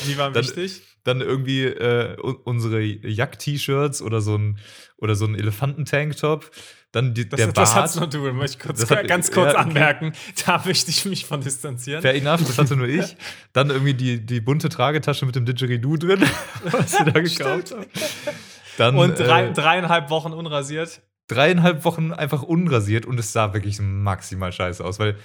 [0.06, 0.82] Die waren Dann- wichtig.
[1.04, 4.58] dann irgendwie äh, unsere Jack-T-Shirts oder so ein
[4.98, 6.50] oder so ein Elefantentanktop,
[6.94, 7.82] dann die, Das, der das Bart.
[7.84, 9.68] hat's nur du, möchte ich kurz, Das hat- ganz kurz ja, okay.
[9.68, 10.12] anmerken.
[10.46, 12.02] Da möchte ich mich von distanzieren.
[12.02, 13.16] Fair enough, das hatte nur ich.
[13.52, 16.22] Dann irgendwie die, die bunte Tragetasche mit dem Didgeridoo drin,
[16.64, 17.86] was wir da gekauft haben.
[18.78, 21.00] Dann Und drei, äh, dreieinhalb Wochen unrasiert.
[21.28, 25.16] dreieinhalb Wochen einfach unrasiert und es sah wirklich maximal scheiße aus, weil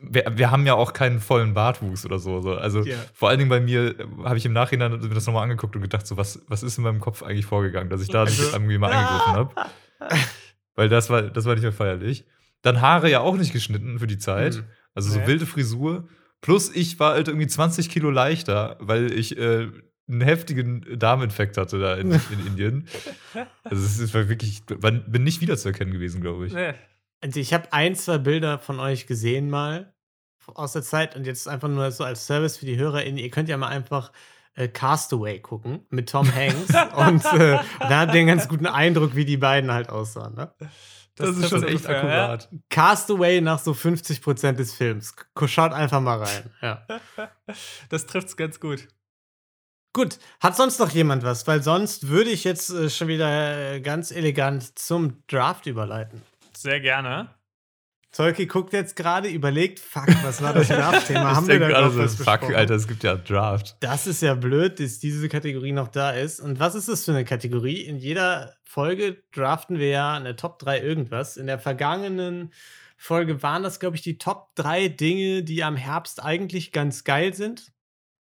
[0.00, 2.40] wir, wir haben ja auch keinen vollen Bartwuchs oder so.
[2.40, 2.54] so.
[2.54, 2.96] Also Ja.
[3.12, 5.82] vor allen Dingen bei mir äh, habe ich im Nachhinein mir das nochmal angeguckt und
[5.82, 8.52] gedacht, so was, was ist in meinem Kopf eigentlich vorgegangen, dass ich da nicht Also-
[8.52, 9.54] irgendwie mal angegriffen habe.
[10.74, 12.24] Weil das war, das war nicht mehr feierlich.
[12.62, 14.56] Dann Haare ja auch nicht geschnitten für die Zeit.
[14.56, 14.64] Mhm.
[14.94, 15.26] Also so Nee.
[15.26, 16.08] wilde Frisur.
[16.40, 19.68] Plus ich war halt irgendwie 20 Kilo leichter, weil ich äh,
[20.08, 22.88] einen heftigen Darminfekt hatte da in, in Indien.
[23.64, 26.52] Also es ist wirklich, man- bin nicht wiederzuerkennen gewesen, glaube ich.
[26.52, 26.74] Nee.
[27.22, 29.94] Also ich habe ein, zwei Bilder von euch gesehen mal
[30.46, 33.16] aus der Zeit und jetzt einfach nur so als Service für die HörerInnen.
[33.16, 34.12] Ihr könnt ja mal einfach
[34.54, 39.24] äh, Castaway gucken mit Tom Hanks und äh, da ihr einen ganz guten Eindruck, wie
[39.24, 40.34] die beiden halt aussahen.
[40.34, 40.52] Ne?
[41.16, 42.48] Das, ist trifft schon echt ungefähr, akkurat.
[42.70, 45.14] Castaway nach so 50% des Films.
[45.46, 46.50] Schaut einfach mal rein.
[46.60, 46.86] Ja.
[46.88, 47.30] Ja.
[47.88, 48.88] Das trifft's ganz gut.
[49.92, 51.46] Gut, hat sonst noch jemand was?
[51.46, 56.20] Weil sonst würde ich jetzt äh, schon wieder äh, ganz elegant zum Draft überleiten.
[56.56, 57.32] Sehr gerne.
[58.14, 61.20] Zolki guckt jetzt gerade, überlegt, fuck, was war das Draft-Thema?
[61.36, 62.54] Haben wir da gerade was fuck, besprochen?
[62.54, 63.76] Alter, es gibt ja Draft.
[63.80, 66.40] Das ist ja blöd, dass diese Kategorie noch da ist.
[66.40, 67.80] Und was ist das für eine Kategorie?
[67.82, 71.36] In jeder Folge draften wir ja eine Top 3 irgendwas.
[71.36, 72.52] In der vergangenen
[72.96, 77.34] Folge waren das, glaube ich, die Top 3 Dinge, die am Herbst eigentlich ganz geil
[77.34, 77.72] sind.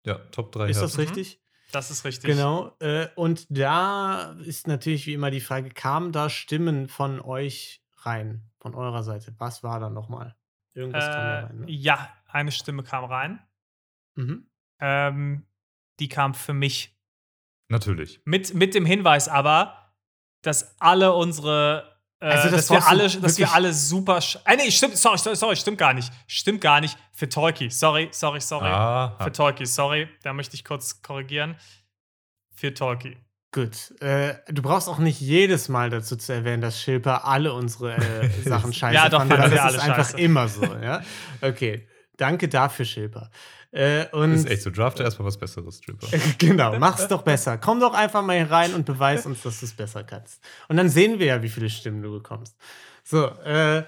[0.04, 0.68] Ja, Top 3.
[0.68, 1.04] Ist das Mhm.
[1.04, 1.40] richtig?
[1.70, 2.30] Das ist richtig.
[2.30, 2.74] Genau.
[2.80, 8.42] Äh, und da ist natürlich wie immer die Frage: Kamen da Stimmen von euch rein?
[8.72, 9.34] Von eurer Seite?
[9.38, 10.36] Was war da nochmal?
[10.74, 11.70] Irgendwas kam da Äh, rein, ne?
[11.70, 13.40] ja, eine Stimme kam rein.
[14.16, 14.46] Mhm.
[14.80, 15.46] Ähm,
[16.00, 16.94] die kam für mich.
[17.68, 18.20] Natürlich.
[18.24, 19.92] Mit, mit dem Hinweis aber,
[20.42, 21.96] dass alle unsere.
[22.20, 24.18] Äh, Also, das dass, wir alle, dass wir alle super.
[24.18, 26.12] sch- Äh, nee, stimmt, sorry, sorry, sorry, stimmt gar nicht.
[26.26, 26.96] Stimmt gar nicht.
[27.12, 27.70] Für Tolki.
[27.70, 28.68] Sorry, sorry, sorry.
[28.68, 29.16] Aha.
[29.24, 30.08] Für Tolki, sorry.
[30.22, 31.56] Da möchte ich kurz korrigieren.
[32.54, 33.16] Für Tolki.
[33.56, 33.98] Gut.
[34.02, 38.28] Äh, du brauchst auch nicht jedes Mal dazu zu erwähnen, dass Schilper alle unsere äh,
[38.44, 40.18] Sachen scheiße Ja, doch, fand, das ist einfach scheiße.
[40.20, 41.00] immer so, ja?
[41.40, 41.88] Okay.
[42.18, 43.30] Danke dafür, Schilper.
[43.70, 44.70] Äh, und ist echt so.
[44.70, 46.06] Drafte erstmal was Besseres, Tripper.
[46.38, 47.56] genau, mach's doch besser.
[47.56, 50.42] Komm doch einfach mal hier rein und beweis uns, dass du es besser kannst.
[50.68, 52.56] Und dann sehen wir ja, wie viele Stimmen du bekommst.
[53.04, 53.84] So, äh,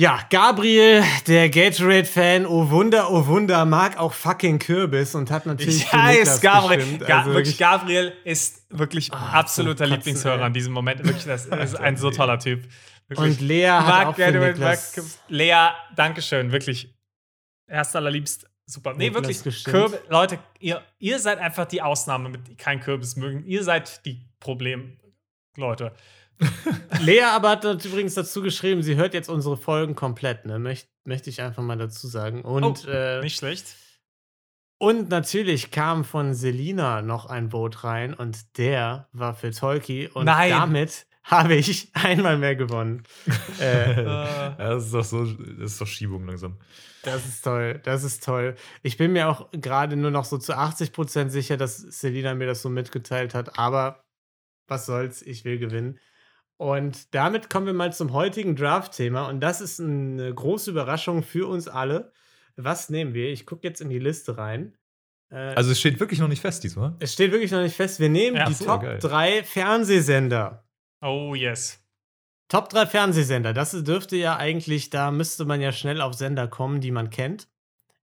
[0.00, 5.84] ja, Gabriel, der Gatorade-Fan, oh Wunder, oh Wunder, mag auch fucking Kürbis und hat natürlich
[5.92, 6.98] Niklas weiß, Gabriel.
[6.98, 10.46] Ga Also wirklich, Gabriel ist wirklich Ah, absoluter zum Kotzen, Lieblingshörer ey.
[10.46, 11.04] in diesem Moment.
[11.04, 12.66] Wirklich, das ist ein so toller Typ.
[13.08, 13.40] Wirklich.
[13.40, 14.78] Und Lea hat Mark auch Gatorade, Mark-
[15.28, 16.94] Lea, Dankeschön, wirklich.
[17.68, 18.46] Erst allerliebst.
[18.64, 18.94] Super.
[18.94, 19.64] Nee, Niklas wirklich.
[19.64, 23.44] Kürbis, Leute, ihr, ihr seid einfach die Ausnahme mit kein Kürbis mögen.
[23.44, 25.92] Ihr seid die Problem-Leute.
[27.00, 30.58] Lea aber hat übrigens dazu geschrieben, sie hört jetzt unsere Folgen komplett, ne?
[30.58, 32.42] Möcht, möchte ich einfach mal dazu sagen.
[32.42, 33.76] Und, Oh, äh, Nicht schlecht.
[34.78, 40.24] und natürlich kam von Selina noch ein Vote rein und der war für Tolki und
[40.26, 40.50] Nein.
[40.50, 43.02] damit habe ich einmal mehr gewonnen.
[43.60, 46.58] äh, ja, das ist doch so, das ist doch Schiebung langsam.
[47.02, 48.56] das ist toll, das ist toll.
[48.82, 52.62] Ich bin mir auch gerade nur noch so zu 80% sicher, dass Selina mir das
[52.62, 54.04] so mitgeteilt hat, aber
[54.66, 55.98] was soll's, ich will gewinnen.
[56.60, 59.28] Und damit kommen wir mal zum heutigen Draft-Thema.
[59.28, 62.12] Und das ist eine große Überraschung für uns alle.
[62.56, 63.30] Was nehmen wir?
[63.32, 64.76] Ich gucke jetzt in die Liste rein.
[65.30, 66.96] Äh, Also es steht wirklich noch nicht fest diesmal.
[66.98, 67.98] es steht wirklich noch nicht fest.
[67.98, 68.98] Wir nehmen Ja, die so, Top geil.
[69.00, 70.68] 3 Fernsehsender.
[71.00, 71.82] Oh, yes.
[72.48, 73.54] Top 3 Fernsehsender.
[73.54, 77.48] Das dürfte ja eigentlich, da müsste man ja schnell auf Sender kommen, die man kennt.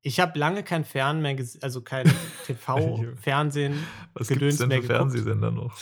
[0.01, 2.12] Ich habe lange kein Fern mehr, also kein
[2.47, 3.86] TV, Fernsehen.
[4.16, 5.12] Was Gedöns gibt's denn mehr für geguckt?
[5.12, 5.78] Fernsehsender noch?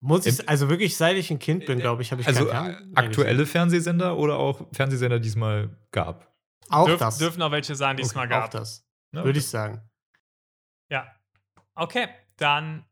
[0.00, 2.70] Muss ich, also wirklich, seit ich ein Kind bin, glaube ich, habe ich Also kein
[2.70, 6.20] äh, aktuelle Fernsehsender oder auch Fernsehsender, die es mal gab?
[6.20, 6.32] gesehen.
[6.68, 7.18] Auch Dürf, das.
[7.18, 8.50] Dürfen auch welche sein, die es Okay, mal Auch gab.
[8.50, 9.38] das, Ja, würde okay.
[9.38, 9.80] ich sagen.
[10.90, 11.06] Ja.
[11.74, 12.84] Okay, dann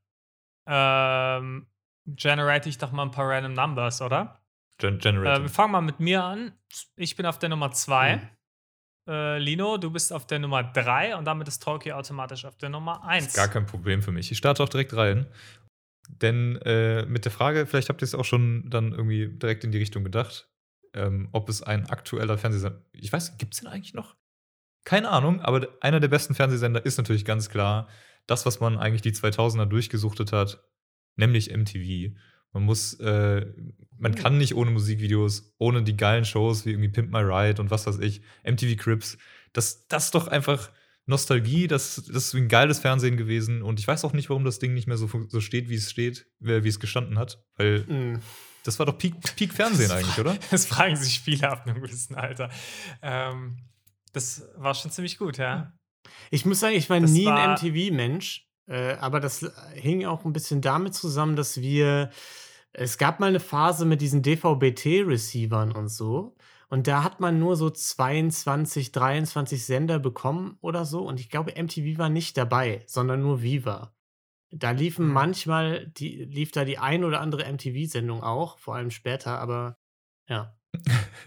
[0.67, 1.67] ähm,
[2.07, 4.41] generate ich doch mal ein paar random Numbers, oder?
[4.79, 6.53] Gen Äh, wir fangen mal mit mir an.
[6.97, 8.15] Ich bin auf der Nummer 2.
[8.15, 8.29] Hm.
[9.09, 12.71] Äh, Lino, du bist auf der Nummer 3 und damit ist Tolki automatisch auf der
[12.71, 13.35] Nummer 1.
[13.35, 14.33] Gar kein Problem für mich.
[14.33, 15.27] Ich starte auch direkt rein.
[16.09, 19.73] Denn äh, mit der Frage, vielleicht habt ihr es auch schon dann irgendwie direkt in
[19.73, 20.49] die Richtung gedacht,
[20.93, 22.85] ähm, ob es ein aktueller Fernsehsender.
[22.93, 24.17] Ich weiß, gibt es den eigentlich noch?
[24.85, 27.89] Keine Ahnung, aber einer der besten Fernsehsender ist natürlich ganz klar
[28.27, 30.63] das, was man eigentlich die 2000er durchgesuchtet hat,
[31.17, 32.15] nämlich MTV.
[32.53, 33.47] Man muss, äh,
[33.99, 37.71] man kann nicht ohne Musikvideos, ohne die geilen Shows wie irgendwie Pimp My Ride und
[37.71, 39.19] was weiß ich, MTV Crips.
[39.53, 40.71] Das, das ist doch einfach
[41.07, 44.59] Nostalgie, das, das ist ein geiles Fernsehen gewesen und ich weiß auch nicht, warum das
[44.59, 47.85] Ding nicht mehr so, so steht, wie es steht, äh, wie es gestanden hat, weil
[47.87, 48.21] Hm.
[48.65, 50.37] das war doch Peak, Peak Fernsehen eigentlich, oder?
[50.51, 52.49] Das fragen sich viele ab einem gewissen Alter.
[53.03, 53.59] Ähm,
[54.13, 55.73] das war schon ziemlich gut, ja.
[56.31, 59.45] Ich muss sagen, ich war Das nie war- ein MTV-Mensch, äh, aber das
[59.75, 62.11] hing auch ein bisschen damit zusammen, dass wir.
[62.77, 66.35] Es gab mal eine Phase mit diesen DVB-T-Receivern und so.
[66.75, 71.07] Und da hat man nur so 22, 23 Sender bekommen oder so.
[71.07, 73.95] Und ich glaube, MTV war nicht dabei, sondern nur Viva.
[74.51, 75.13] Da liefen Mhm.
[75.13, 79.79] manchmal, die, lief da die ein oder andere MTV-Sendung auch, vor allem später, aber
[80.29, 80.59] ja.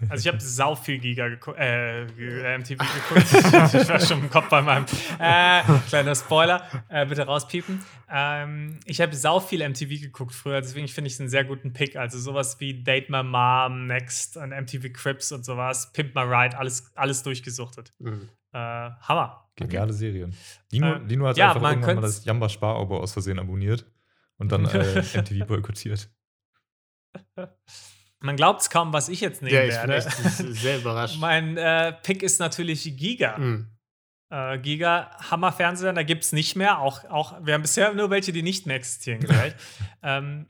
[0.10, 3.74] Also ich habe sau viel Giga geguckt, äh, äh, MTV geguckt.
[3.74, 4.86] ich war schon im Kopf bei meinem.
[5.20, 7.84] Äh, kleiner Spoiler, äh, bitte rauspiepen.
[8.10, 11.74] Ähm, ich habe sau viel MTV geguckt früher, deswegen finde ich es einen sehr guten
[11.74, 11.96] Pick.
[11.96, 16.58] Also sowas wie Date My Mom, Next und MTV Crips und sowas, Pimp My Ride,
[16.58, 17.94] alles, alles durchgesuchtet.
[18.00, 18.30] Hm.
[18.54, 19.50] Äh, Hammer.
[19.56, 20.36] Geniale Serien.
[20.72, 23.86] Dino, Äh, Dino hat ja, einfach irgendwann mal das Jamba Sparabo aus Versehen abonniert
[24.38, 26.10] und dann äh, MTV boykottiert.
[28.20, 29.96] Man glaubt es kaum, was ich jetzt nehmen Ja, ich werde.
[29.96, 31.20] echt sehr überrascht.
[31.20, 33.38] mein äh, Pick ist natürlich Giga.
[33.38, 33.68] Hm.
[34.30, 36.80] Äh, Giga, Hammer Fernseher, da gibt es nicht mehr.
[36.80, 39.54] Auch, auch, wir haben bisher nur welche, die nicht mehr existieren gleich.
[40.04, 40.48] ähm,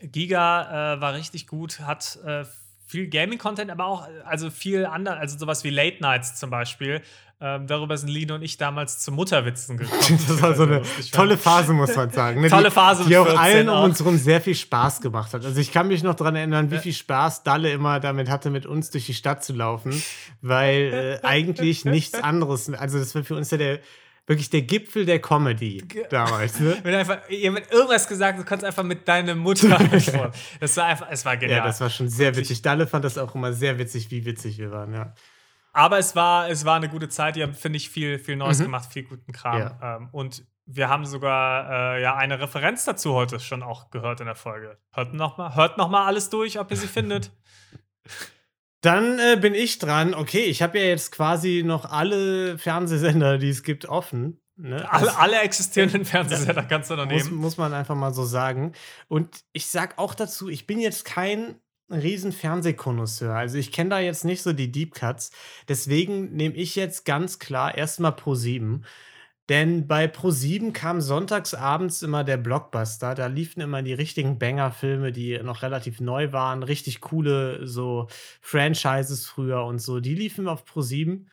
[0.00, 2.44] Giga äh, war richtig gut, hat äh,
[2.88, 7.02] viel Gaming-Content, aber auch also viel andere, also sowas wie Late Nights zum Beispiel.
[7.40, 10.00] Ähm, darüber sind Lino und ich damals zu Mutterwitzen gekommen.
[10.28, 11.36] Das war so eine lustig tolle.
[11.36, 12.40] Phase, muss man sagen.
[12.40, 12.48] ne?
[12.48, 13.84] Tolle die, Phase mit Die auch 14 allen um auch.
[13.84, 15.44] uns herum sehr viel Spaß gemacht hat.
[15.44, 18.66] Also ich kann mich noch daran erinnern, wie viel Spaß Dalle immer damit hatte, mit
[18.66, 20.02] uns durch die Stadt zu laufen,
[20.42, 23.78] weil äh, eigentlich nichts anderes, also das war für uns ja der,
[24.28, 26.60] wirklich der Gipfel der Comedy damals.
[26.60, 26.78] Ne?
[26.84, 30.32] Wenn einfach jemand irgendwas gesagt, du kannst einfach mit deiner Mutter antworten.
[30.60, 31.58] Das war einfach, es war genial.
[31.58, 32.62] Ja, das war schon sehr witzig.
[32.62, 35.14] Dalle fand das auch immer sehr witzig, wie witzig wir waren, ja.
[35.72, 37.36] Aber es war, es war eine gute Zeit.
[37.36, 38.64] Die haben, finde ich, viel, viel Neues Mhm.
[38.64, 39.58] gemacht, viel guten Kram.
[39.58, 39.96] Ja.
[39.96, 44.26] Ähm, und wir haben sogar äh, ja eine Referenz dazu heute schon auch gehört in
[44.26, 44.78] der Folge.
[44.92, 47.30] Hört noch mal, hört noch mal alles durch, ob ihr sie findet.
[48.80, 50.14] Dann äh, bin ich dran.
[50.14, 54.40] Okay, ich habe ja jetzt quasi noch alle Fernsehsender, die es gibt, offen.
[54.56, 54.90] Ne?
[54.90, 57.34] alle, Das- alle existierenden Fernsehsender kannst du muss, nehmen.
[57.36, 58.72] muss man einfach mal so sagen.
[59.08, 61.56] Und ich sag auch dazu, ich bin jetzt kein
[61.90, 63.34] riesen Fernsehkonnoisseur.
[63.34, 65.30] Also ich kenne da jetzt nicht so die Deep Cuts.
[65.68, 68.84] Deswegen nehme ich jetzt ganz klar erstmal Pro 7.
[69.48, 73.14] Denn bei Pro 7 kam sonntags abends immer der Blockbuster.
[73.14, 76.62] Da liefen immer die richtigen Banger-Filme, die noch relativ neu waren.
[76.62, 78.08] Richtig coole so
[78.42, 80.00] Franchises früher und so.
[80.00, 81.30] Die liefen auf Pro 7.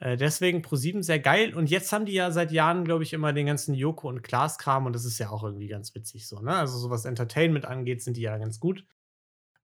[0.00, 1.54] Äh, deswegen Pro 7 sehr geil.
[1.54, 4.86] Und jetzt haben die ja seit Jahren, glaube ich, immer den ganzen Joko und Klaas-Kram
[4.86, 6.54] und das ist ja auch irgendwie ganz witzig so, ne?
[6.54, 8.84] Also, so was Entertainment angeht, sind die ja ganz gut.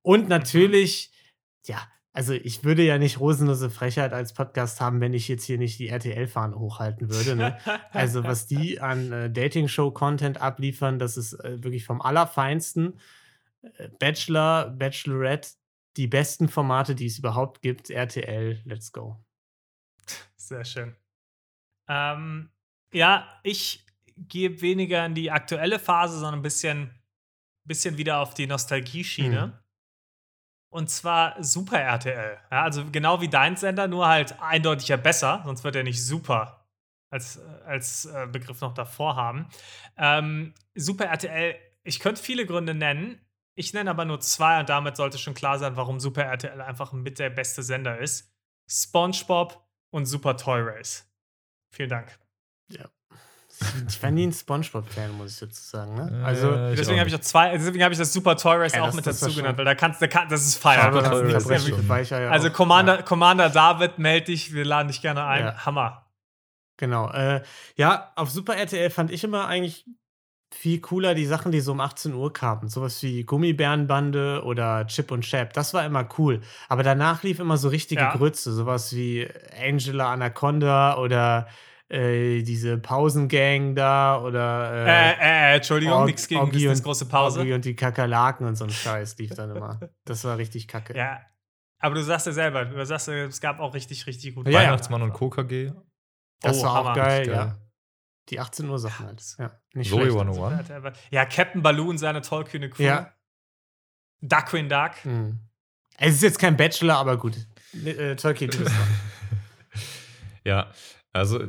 [0.03, 1.13] Und natürlich,
[1.67, 1.79] ja,
[2.15, 5.81] also ich würde ja nicht rosenlose Frechheit als Podcast haben, wenn ich jetzt hier nicht
[5.81, 7.35] die RTL-Fahne hochhalten würde.
[7.35, 7.59] Ne?
[7.91, 13.01] Also, was die an äh, Dating-Show-Content abliefern, das ist äh, wirklich vom Allerfeinsten.
[13.63, 15.51] Äh, Bachelor, Bachelorette,
[15.97, 17.91] die besten Formate, die es überhaupt gibt.
[17.91, 19.19] RTL, let's go.
[20.37, 20.95] Sehr schön.
[21.89, 22.51] Ähm,
[22.93, 23.85] ja, ich
[24.17, 26.95] gehe weniger in die aktuelle Phase, sondern ein bisschen,
[27.65, 29.49] bisschen wieder auf die Nostalgie-Schiene.
[29.49, 29.64] Mhm.
[30.75, 32.37] Und zwar Super RTL.
[32.51, 36.67] Ja, also genau wie dein Sender, nur halt eindeutiger besser, sonst wird er nicht super
[37.11, 39.47] als, als äh, Begriff noch davor haben.
[39.97, 41.55] Ähm, Super RTL,
[41.85, 43.21] ich könnte viele Gründe nennen.
[43.55, 46.93] Ich nenne aber nur zwei und damit sollte schon klar sein, warum Super RTL einfach
[46.93, 48.35] mit der beste Sender ist.
[48.69, 51.09] SpongeBob und Super Toy Race.
[51.71, 52.19] Vielen Dank.
[53.89, 55.95] Ich war nie ein Spongebob-Fan, muss ich dazu sagen.
[55.95, 56.23] Ne?
[56.25, 58.83] Also, Äh, deswegen habe ich auch zwei, deswegen habe ich das Super Toy Race Ja,
[58.83, 60.83] auch mit dazu genannt, weil da kannst, da kann, das ist das,
[61.45, 65.25] das, das, ich ja Also Commander, Ja, Commander David, meld dich, wir laden dich gerne
[65.25, 65.45] ein.
[65.45, 65.67] Ja.
[65.67, 66.07] Hammer.
[66.77, 67.11] genau.
[67.11, 67.43] Äh,
[67.77, 69.85] ja, auf Super RTL fand ich immer eigentlich
[70.53, 72.69] viel cooler die Sachen, die so um 18 Uhr kamen.
[72.69, 75.53] Sowas wie Gummibärenbande oder Chip und Chap.
[75.53, 76.43] Das war immer cool.
[76.69, 78.13] Aber danach lief immer so richtige Ja.
[78.17, 78.53] Grütze.
[78.53, 79.29] Sowas wie
[79.61, 81.49] Angela Anaconda oder
[81.95, 85.13] äh, diese Pausengang da oder Äh,
[85.53, 87.41] äh, Entschuldigung, Org- nichts gegen Orgi Disneys und- große Pause.
[87.41, 89.81] Oggi und die Kakerlaken und so ein Scheiß lief dann immer.
[90.05, 90.97] Das war richtig kacke.
[90.97, 91.21] Ja.
[91.79, 94.61] Aber du sagst ja selber, du sagst ja, es gab auch richtig, richtig gute Ja,
[94.63, 94.67] ja.
[94.69, 95.29] Weihnachtsmann und Co.
[95.31, 95.73] KG.
[96.41, 96.95] Das Oh, war auch Hammer.
[96.95, 97.35] geil, geil.
[97.35, 97.59] ja.
[98.31, 99.23] Die 18 Uhr Sachen halt.
[99.39, 100.17] Ja, nicht Zoe schlecht.
[100.17, 100.99] 101.
[101.11, 102.83] Ja, Captain Baloo und seine tollkühne Crew.
[102.85, 103.13] Ja.
[104.23, 104.93] Duckwing Duck.
[105.05, 105.41] Hm.
[105.99, 107.37] Es ist jetzt kein Bachelor, aber gut.
[107.85, 108.75] Äh, Tolkien, du bist.
[110.45, 110.71] Ja,
[111.13, 111.41] also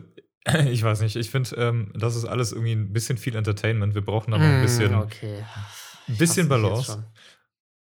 [0.70, 1.16] ich weiß nicht.
[1.16, 3.96] Ich finde, ähm, das ist alles irgendwie ein bisschen viel Entertainment.
[3.96, 5.44] Wir brauchen aber ein bisschen, Hm, okay.
[6.08, 7.12] ein bisschen Balance.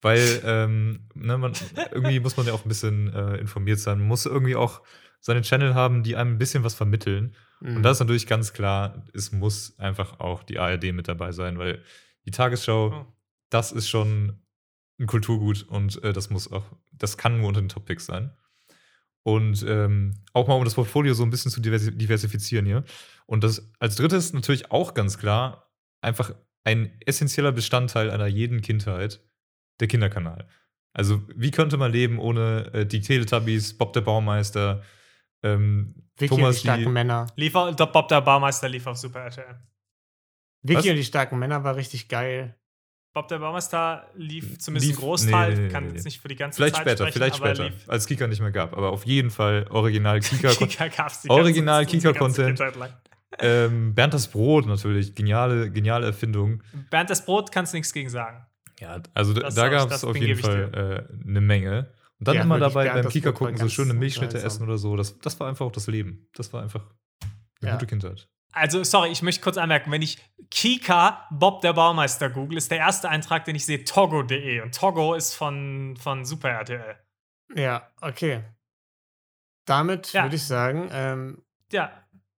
[0.01, 1.53] Weil ähm, ne, man,
[1.93, 3.99] irgendwie muss man ja auch ein bisschen äh, informiert sein.
[3.99, 4.83] Man muss irgendwie auch
[5.21, 7.35] seine Channel haben, die einem ein bisschen was vermitteln.
[7.61, 7.77] Hm.
[7.77, 11.59] Und da ist natürlich ganz klar, es muss einfach auch die ARD mit dabei sein,
[11.59, 11.83] weil
[12.27, 13.07] die Tagesschau, Oh.
[13.51, 14.41] das ist schon
[15.01, 18.31] ein Kulturgut und äh, das muss auch, das kann nur unter den Top-Picks sein.
[19.29, 22.83] Und ähm, auch mal um das Portfolio so ein bisschen zu diversi diversifizieren hier.
[23.27, 25.71] Und das als drittes natürlich auch ganz klar
[26.01, 29.21] einfach ein essentieller Bestandteil einer jeden Kindheit,
[29.81, 30.49] der Kinderkanal.
[30.95, 34.83] Also, wie könnte man leben ohne äh, die Teletubbies, Bob der Baumeister,
[35.43, 37.27] ähm, Vicky und die Thomas starken die, Männer.
[37.37, 39.61] Lief auf, Bob der Baumeister lief auf Super RTL.
[40.63, 40.87] Vicky Was?
[40.87, 42.58] und die starken Männer war richtig geil.
[43.21, 46.21] Bob der Baumeister lief zumindest Lief- ein Großteil, nee, nee, nee, kann nee, jetzt nicht
[46.21, 48.53] für die ganze Vielleicht Zeit später, sprechen, vielleicht aber später, lief- als Kika nicht mehr
[48.53, 48.77] gab.
[48.77, 50.51] Aber auf jeden Fall original Kika.
[50.51, 52.93] Kika gab's die Original ganze- die ganze Kika-Content.
[53.41, 56.63] Ähm, Bernd das Brot natürlich, geniale, geniale Erfindung.
[56.91, 58.47] Bernd das Brot kannst nichts gegen sagen.
[58.81, 61.93] Ja, also da, Das da gab es auf jeden Fall äh, eine Menge.
[62.21, 64.97] Und dann Ja, immer dabei Bernd beim Kika gucken, so schöne Milchschnitte essen oder so.
[64.97, 66.29] Das, das war einfach auch das Leben.
[66.35, 66.85] Das war einfach
[67.61, 67.75] eine Ja.
[67.75, 68.29] gute Kindheit.
[68.53, 70.19] Also, sorry, ich möchte kurz anmerken, wenn ich
[70.51, 74.61] Kika Bob der Baumeister google, ist der erste Eintrag, den ich sehe, togo.de.
[74.63, 76.97] Und Togo ist von, von Super RTL.
[77.55, 78.43] Ja, okay.
[79.67, 80.25] Damit Ja.
[80.25, 81.93] würde ich sagen, ähm, Ja,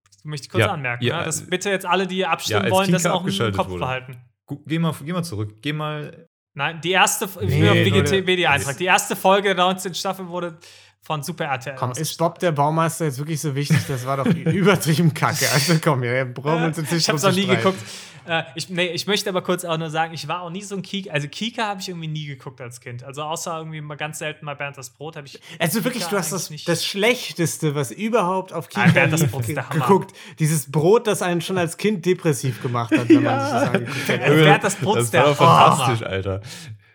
[0.05, 1.03] das möchte ich kurz Ja, anmerken.
[1.05, 1.25] ja, ne?
[1.25, 3.79] Das äh, bitte jetzt alle, die abstimmen wollen, das Kika auch im Kopf wurde.
[3.79, 4.21] behalten.
[4.65, 5.61] Geh mal, geh mal zurück.
[5.61, 6.27] Geh mal.
[6.53, 8.75] Nein, die erste, Nee, WGTB-Eintrag.
[8.75, 9.93] Die erste Folge der 19.
[9.95, 10.59] Staffel wurde,
[11.03, 11.75] von Super RTL.
[11.77, 13.79] Komm, ist Bob der Baumeister jetzt wirklich so wichtig?
[13.87, 15.45] Das war doch übertrieben kacke.
[15.51, 17.63] Also komm, wir brauchen uns jetzt nicht ich habe es drum noch nie streiten.
[17.63, 17.79] geguckt.
[18.27, 20.75] Äh, ich, nee, ich möchte aber kurz auch nur sagen, ich war auch nie so
[20.75, 21.11] ein Kika.
[21.11, 23.03] Also Kika habe ich irgendwie nie geguckt als Kind.
[23.03, 25.39] Also außer irgendwie mal ganz selten mal Bernd das Brot habe ich.
[25.57, 29.13] Also wirklich, Kika du hast das, nicht- das Schlechteste, was überhaupt auf Nein, Kika Bernd,
[29.13, 30.15] das lief, geguckt.
[30.37, 34.07] Dieses Brot, das einen schon als Kind depressiv gemacht hat, wenn man sich das angeguckt
[34.09, 34.21] hat.
[34.21, 35.77] Also, hat das Brot das ist der war Hammer.
[35.77, 36.41] fantastisch, Alter.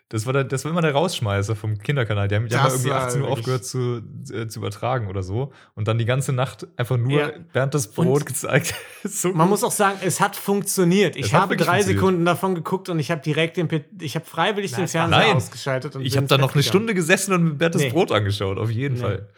[0.09, 2.28] Das war, der, das war immer der Rausschmeißer vom Kinderkanal.
[2.28, 4.02] Die haben, die haben irgendwie war 18 Uhr aufgehört zu,
[4.32, 5.52] äh, zu übertragen oder so.
[5.74, 7.32] Und dann die ganze Nacht einfach nur Ja.
[7.52, 8.72] Bernd das Brot Und gezeigt.
[9.02, 9.48] so Man gut.
[9.50, 11.16] muss auch sagen, es hat funktioniert.
[11.16, 11.82] Ich Es habe drei.
[11.82, 15.18] Sekunden davon geguckt und ich habe direkt den, P- ich habe freiwillig Na, den Fernseher
[15.18, 15.34] Nein.
[15.36, 15.96] ausgeschaltet.
[15.96, 16.68] Und ich habe da ins noch eine gegangen.
[16.68, 17.90] Stunde gesessen und mir Bernd das Nee.
[17.90, 19.00] Brot angeschaut, auf jeden Nee.
[19.00, 19.28] Fall.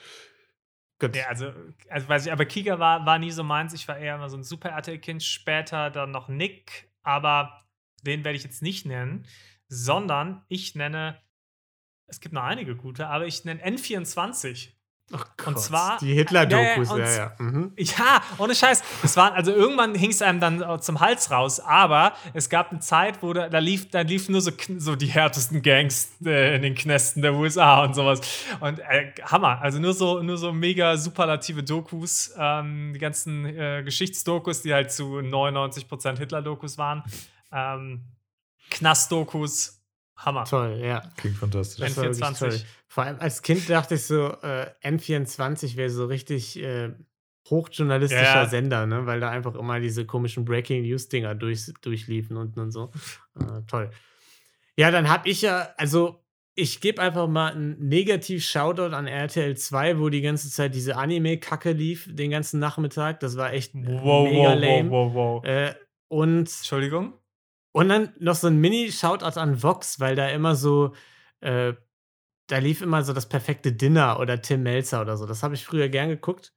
[1.00, 1.16] Gut.
[1.16, 1.46] Ja, also,
[1.88, 3.72] also weiß ich, aber Kika war, war nie so meins.
[3.72, 5.22] Ich war eher immer so ein Super RTL-Kind.
[5.22, 7.62] Später dann noch Nick, aber
[8.02, 9.24] den werde ich jetzt nicht nennen,
[9.68, 11.18] sondern ich nenne,
[12.06, 14.70] es gibt noch einige gute, aber ich nenne N24.
[15.10, 17.52] Oh Und Gott, zwar- die Hitler-Dokus, Ja, ja, ja, und-.
[17.54, 17.72] Mhm.
[17.78, 18.82] Ja, ohne Scheiß.
[19.02, 22.70] Es war, also irgendwann hing es einem dann äh, zum Hals raus, aber es gab
[22.72, 26.56] eine Zeit, wo da, da lief, da liefen nur so, so die härtesten Gangs äh,
[26.56, 28.20] in den Knästen der USA und sowas.
[28.60, 29.62] Und äh, Hammer.
[29.62, 34.92] Also nur so, nur so mega superlative Dokus, ähm, die ganzen äh, Geschichtsdokus, die halt
[34.92, 37.02] zu 99% Hitler-Dokus waren.
[37.50, 38.02] Ähm,
[38.70, 39.82] Knast-Dokus,
[40.16, 40.44] Hammer.
[40.44, 41.02] Toll, ja.
[41.16, 41.80] Klingt fantastisch.
[41.80, 42.38] Das war wirklich N24.
[42.38, 42.60] toll.
[42.88, 46.90] Vor allem als Kind dachte ich so, äh, N24 wäre so richtig äh,
[47.48, 48.46] hochjournalistischer Ja.
[48.46, 49.06] Sender, ne?
[49.06, 52.90] weil da einfach immer diese komischen Breaking News-Dinger durch, durchliefen unten und so.
[53.38, 53.90] Äh, toll.
[54.76, 60.00] Ja, dann habe ich ja, also ich gebe einfach mal einen Negativ-Shoutout an RTL 2,
[60.00, 63.20] wo die ganze Zeit diese Anime-Kacke lief, den ganzen Nachmittag.
[63.20, 64.90] Das war echt Wow, mega wow, wow, lame.
[64.90, 65.44] wow, wow.
[65.44, 65.74] Äh,
[66.08, 67.12] und Entschuldigung?
[67.78, 70.94] Und dann noch so ein Mini-Shoutout an Vox, weil da immer so,
[71.40, 71.74] äh,
[72.48, 75.26] da lief immer so das perfekte Dinner oder Tim Melzer oder so.
[75.26, 76.52] Das habe ich früher gern geguckt.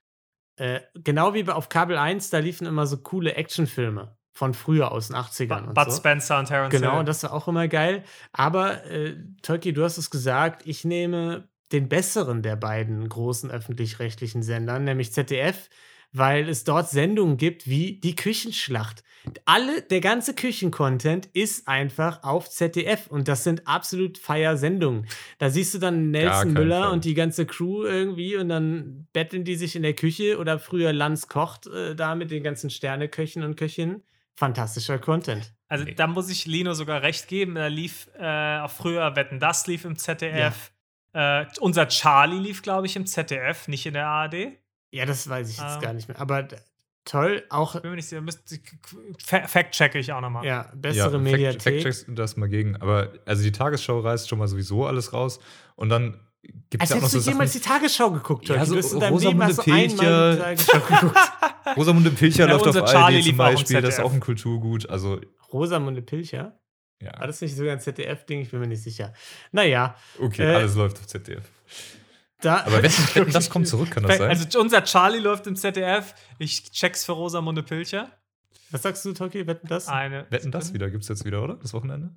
[0.57, 5.07] Äh, genau wie auf Kabel 1, da liefen immer so coole Actionfilme von früher aus
[5.09, 5.67] den 80ern.
[5.67, 5.97] und Bud so.
[5.97, 7.05] Spencer und Terrence Genau, Hill.
[7.05, 8.03] das war auch immer geil.
[8.31, 14.41] Aber, äh, Tolki, du hast es gesagt, ich nehme den besseren der beiden großen öffentlich-rechtlichen
[14.43, 15.69] Sendern, nämlich ZDF,
[16.11, 19.03] weil es dort Sendungen gibt wie die Küchenschlacht.
[19.45, 25.05] Alle, der ganze Küchencontent ist einfach auf ZDF und das sind absolut Feier-Sendungen.
[25.37, 26.91] Da siehst du dann Nelson Müller Fall.
[26.93, 30.91] und die ganze Crew irgendwie und dann betteln die sich in der Küche oder früher
[30.91, 34.01] Lanz kocht äh, da mit den ganzen Sterneköchen und Köchinnen.
[34.35, 35.53] Fantastischer Content.
[35.67, 35.93] Also Nee.
[35.93, 37.53] da muss ich Lino sogar recht geben.
[37.55, 40.71] Da lief äh, auch früher Wetten das lief im ZDF.
[41.13, 44.57] Äh, unser Charlie lief, glaube ich, im ZDF, nicht in der ARD.
[44.91, 45.81] Ja, das weiß ich jetzt Ähm.
[45.81, 46.19] gar nicht mehr.
[46.19, 46.47] Aber
[47.05, 48.21] toll, auch Bin mir nicht sicher.
[48.21, 48.59] Müsste,
[49.23, 50.45] Fa- Fact checke ich auch nochmal.
[50.45, 51.61] ja, bessere Fact- Mediathek.
[51.83, 52.75] Fact-checkst das mal gegen.
[52.77, 55.39] Aber also die Tagesschau reißt schon mal sowieso alles raus.
[55.75, 57.33] Und dann gibt es Als ja auch noch hättest so du Sachen.
[57.33, 58.67] jemals die Tagesschau geguckt, Ja, Jörg.
[58.67, 60.31] so du hast in deinem Rosamunde Leben hast du einmal Pilcher.
[60.33, 61.17] die Tagesschau geguckt.
[61.77, 63.81] Rosamunde Pilcher Ja, läuft auf ARD zum Beispiel.
[63.81, 64.89] Das ist auch ein Kulturgut.
[64.89, 65.21] Also,
[65.53, 66.57] Rosamunde Pilcher?
[66.99, 67.25] War ja.
[67.27, 68.41] das nicht sogar ein ZDF-Ding?
[68.41, 69.11] Ich bin mir nicht sicher.
[69.51, 71.43] Naja, Okay, Äh, alles läuft auf ZDF.
[72.41, 72.65] Da.
[72.65, 74.29] Aber wetten, das kommt zurück, kann das sein?
[74.29, 76.13] Also unser Charlie läuft im ZDF.
[76.39, 78.11] Ich check's für Rosamunde Pilcher.
[78.71, 79.47] Was sagst du, Toki?
[79.47, 79.87] Wetten das?
[79.87, 80.25] Eine.
[80.29, 80.89] wetten das wieder?
[80.89, 81.55] Gibt es jetzt wieder, oder?
[81.55, 82.15] Das Wochenende?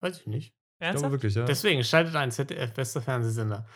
[0.00, 0.46] Weiß ich nicht.
[0.46, 1.12] Ich glaube Ernsthaft?
[1.12, 1.44] wirklich, ja.
[1.44, 3.66] Deswegen, schaltet ein, ZDF, bester Fernsehsender.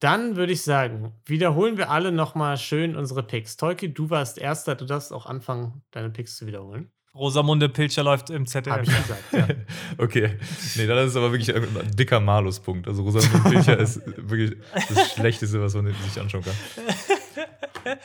[0.00, 3.58] Dann würde ich sagen, wiederholen wir alle nochmal schön unsere Picks.
[3.58, 6.90] Tolki, du warst Erster, du darfst auch anfangen, deine Picks zu wiederholen.
[7.14, 8.82] Rosamunde Pilcher läuft im ZDF.
[8.82, 9.48] ich gesagt, ja.
[9.98, 10.38] okay.
[10.76, 12.86] Nee, dann ist es aber wirklich ein dicker Maluspunkt.
[12.86, 14.56] Also Rosamunde Pilcher ist wirklich
[14.88, 16.54] das Schlechteste, was man sich anschauen kann.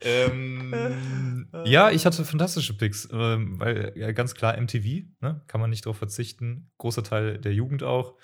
[0.00, 5.42] ähm, ja, ich hatte fantastische Picks, ähm, weil ja, ganz klar MTV, ne?
[5.48, 6.70] kann man nicht drauf verzichten.
[6.78, 8.14] Großer Teil der Jugend auch.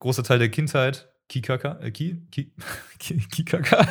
[0.00, 1.08] Großer Teil der Kindheit.
[1.28, 2.52] Kikaka, äh, Ki, Ki,
[2.98, 3.86] Ki, Kikaka.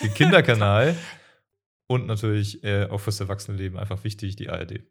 [0.00, 0.94] Den Kinderkanal.
[1.90, 4.84] Und natürlich äh, auch fürs Erwachsenenleben einfach wichtig, die ARD.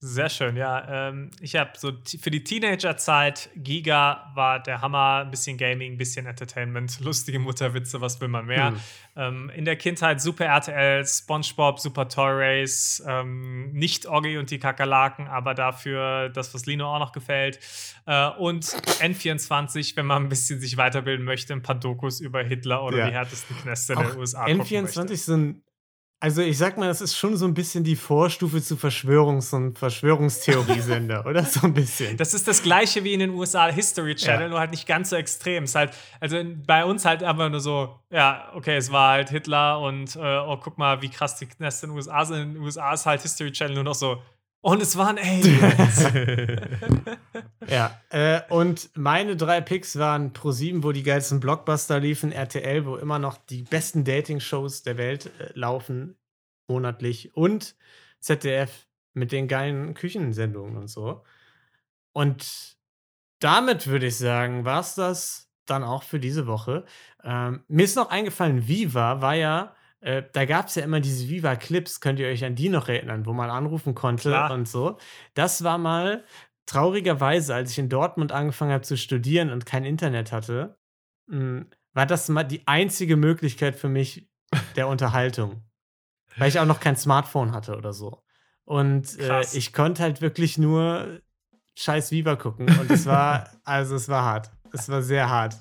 [0.00, 1.08] Sehr schön, ja.
[1.08, 1.90] Ähm, ich habe so
[2.20, 8.00] für die Teenagerzeit, Giga war der Hammer, ein bisschen Gaming, ein bisschen Entertainment, lustige Mutterwitze,
[8.00, 8.68] was will man mehr.
[8.68, 8.80] Hm.
[9.16, 14.60] Ähm, in der Kindheit Super RTL, SpongeBob, Super Toy Race, ähm, nicht Oggi und die
[14.60, 17.58] Kakerlaken, aber dafür das, was Lino auch noch gefällt.
[18.06, 18.66] Äh, und
[19.00, 23.06] N24, wenn man ein bisschen sich weiterbilden möchte, ein paar Dokus über Hitler oder Ja.
[23.08, 24.44] die härtesten Knäste den USA.
[24.44, 25.60] gucken N24 möchte.
[26.20, 29.78] Also, ich sag mal, das ist schon so ein bisschen die Vorstufe zu Verschwörungs- und
[29.78, 31.44] Verschwörungstheoriesender, oder?
[31.44, 32.16] So ein bisschen.
[32.16, 34.48] Das ist das gleiche wie in den USA History Channel, Ja.
[34.48, 35.62] nur halt nicht ganz so extrem.
[35.64, 39.30] Es ist halt, also bei uns halt einfach nur so, ja, okay, es war halt
[39.30, 42.38] Hitler und äh, oh, guck mal, wie krass die Kneste in den USA sind.
[42.42, 44.20] In den USA ist halt History Channel nur noch so,
[44.60, 46.04] Und es waren Aliens.
[47.68, 52.96] Ja, äh, und meine drei Picks waren Pro7, wo die geilsten Blockbuster liefen, RTL, wo
[52.96, 56.16] immer noch die besten Dating-Shows der Welt äh, laufen,
[56.66, 57.76] monatlich, und
[58.20, 61.24] ZDF mit den geilen Küchensendungen und so.
[62.12, 62.78] Und
[63.38, 66.86] damit würde ich sagen, war es das dann auch für diese Woche.
[67.22, 71.28] Ähm, mir ist noch eingefallen, Viva war ja, äh, da gab es ja immer diese
[71.28, 74.52] Viva-Clips, könnt ihr euch an die noch erinnern, wo man anrufen konnte Klar.
[74.52, 74.98] und so.
[75.34, 76.24] Das war mal
[76.66, 80.78] traurigerweise, als ich in Dortmund angefangen habe zu studieren und kein Internet hatte,
[81.26, 84.28] mh, war das mal die einzige Möglichkeit für mich
[84.76, 85.62] der Unterhaltung.
[86.36, 88.22] Weil ich auch noch kein Smartphone hatte oder so.
[88.64, 91.20] Und äh, ich konnte halt wirklich nur
[91.74, 92.68] scheiß Viva gucken.
[92.78, 94.50] Und es war, also es war hart.
[94.72, 95.56] Es war sehr hart.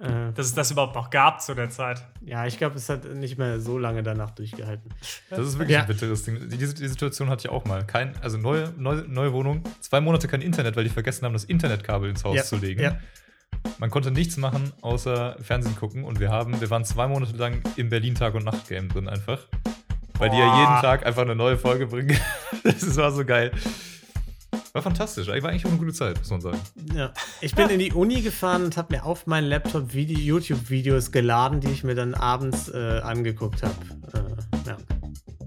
[0.00, 2.02] Äh, Dass es das überhaupt noch gab zu der Zeit.
[2.20, 4.90] ja, ich glaube, es hat nicht mehr so lange danach durchgehalten.
[5.28, 5.80] Das ist wirklich Ja.
[5.82, 6.38] ein bitteres Ding.
[6.48, 7.84] Diese, die Situation hatte ich auch mal.
[7.84, 11.44] Kein, also neue, neue, neue Wohnung, zwei Monate kein Internet, weil die vergessen haben, das
[11.44, 12.80] Internetkabel ins Haus Ja, zu legen.
[12.80, 12.98] ja.
[13.78, 16.04] Man konnte nichts machen, außer Fernsehen gucken.
[16.04, 19.08] Und wir haben, wir waren zwei Monate lang im Berlin Tag und Nacht Game drin
[19.08, 19.40] einfach.
[20.18, 20.58] Weil die ja Boah.
[20.60, 22.16] jeden Tag einfach eine neue Folge bringen.
[22.62, 23.50] das war so geil.
[24.72, 25.28] War fantastisch.
[25.28, 26.58] War eigentlich auch eine gute Zeit, muss man sagen.
[26.94, 27.12] Ja.
[27.40, 31.60] Ich bin in die Uni gefahren und habe mir auf meinen Laptop Vide- YouTube-Videos geladen,
[31.60, 33.74] die ich mir dann abends äh, angeguckt habe.
[34.14, 34.76] Äh, ja.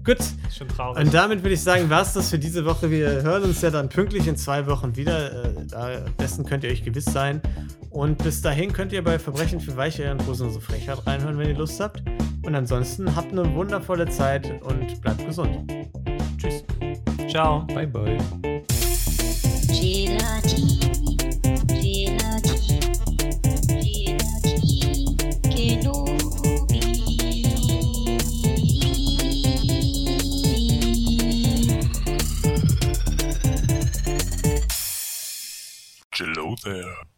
[0.04, 0.18] Gut.
[0.18, 1.04] Ist schon traurig.
[1.04, 2.90] Und damit würde ich sagen, war es das für diese Woche.
[2.90, 5.44] Wir hören uns ja dann pünktlich in zwei Wochen wieder.
[5.44, 7.40] Äh, da, dessen könnt ihr euch gewiss sein.
[7.90, 11.56] Und bis dahin könnt ihr bei Verbrechen für Weiche und Hosenlose Frechheit reinhören, wenn ihr
[11.56, 12.02] Lust habt.
[12.44, 15.70] Und ansonsten habt eine wundervolle Zeit und bleibt gesund.
[16.36, 16.64] Tschüss.
[17.30, 17.64] Ciao.
[17.68, 18.18] Bye, bye.
[36.14, 37.11] Hello there.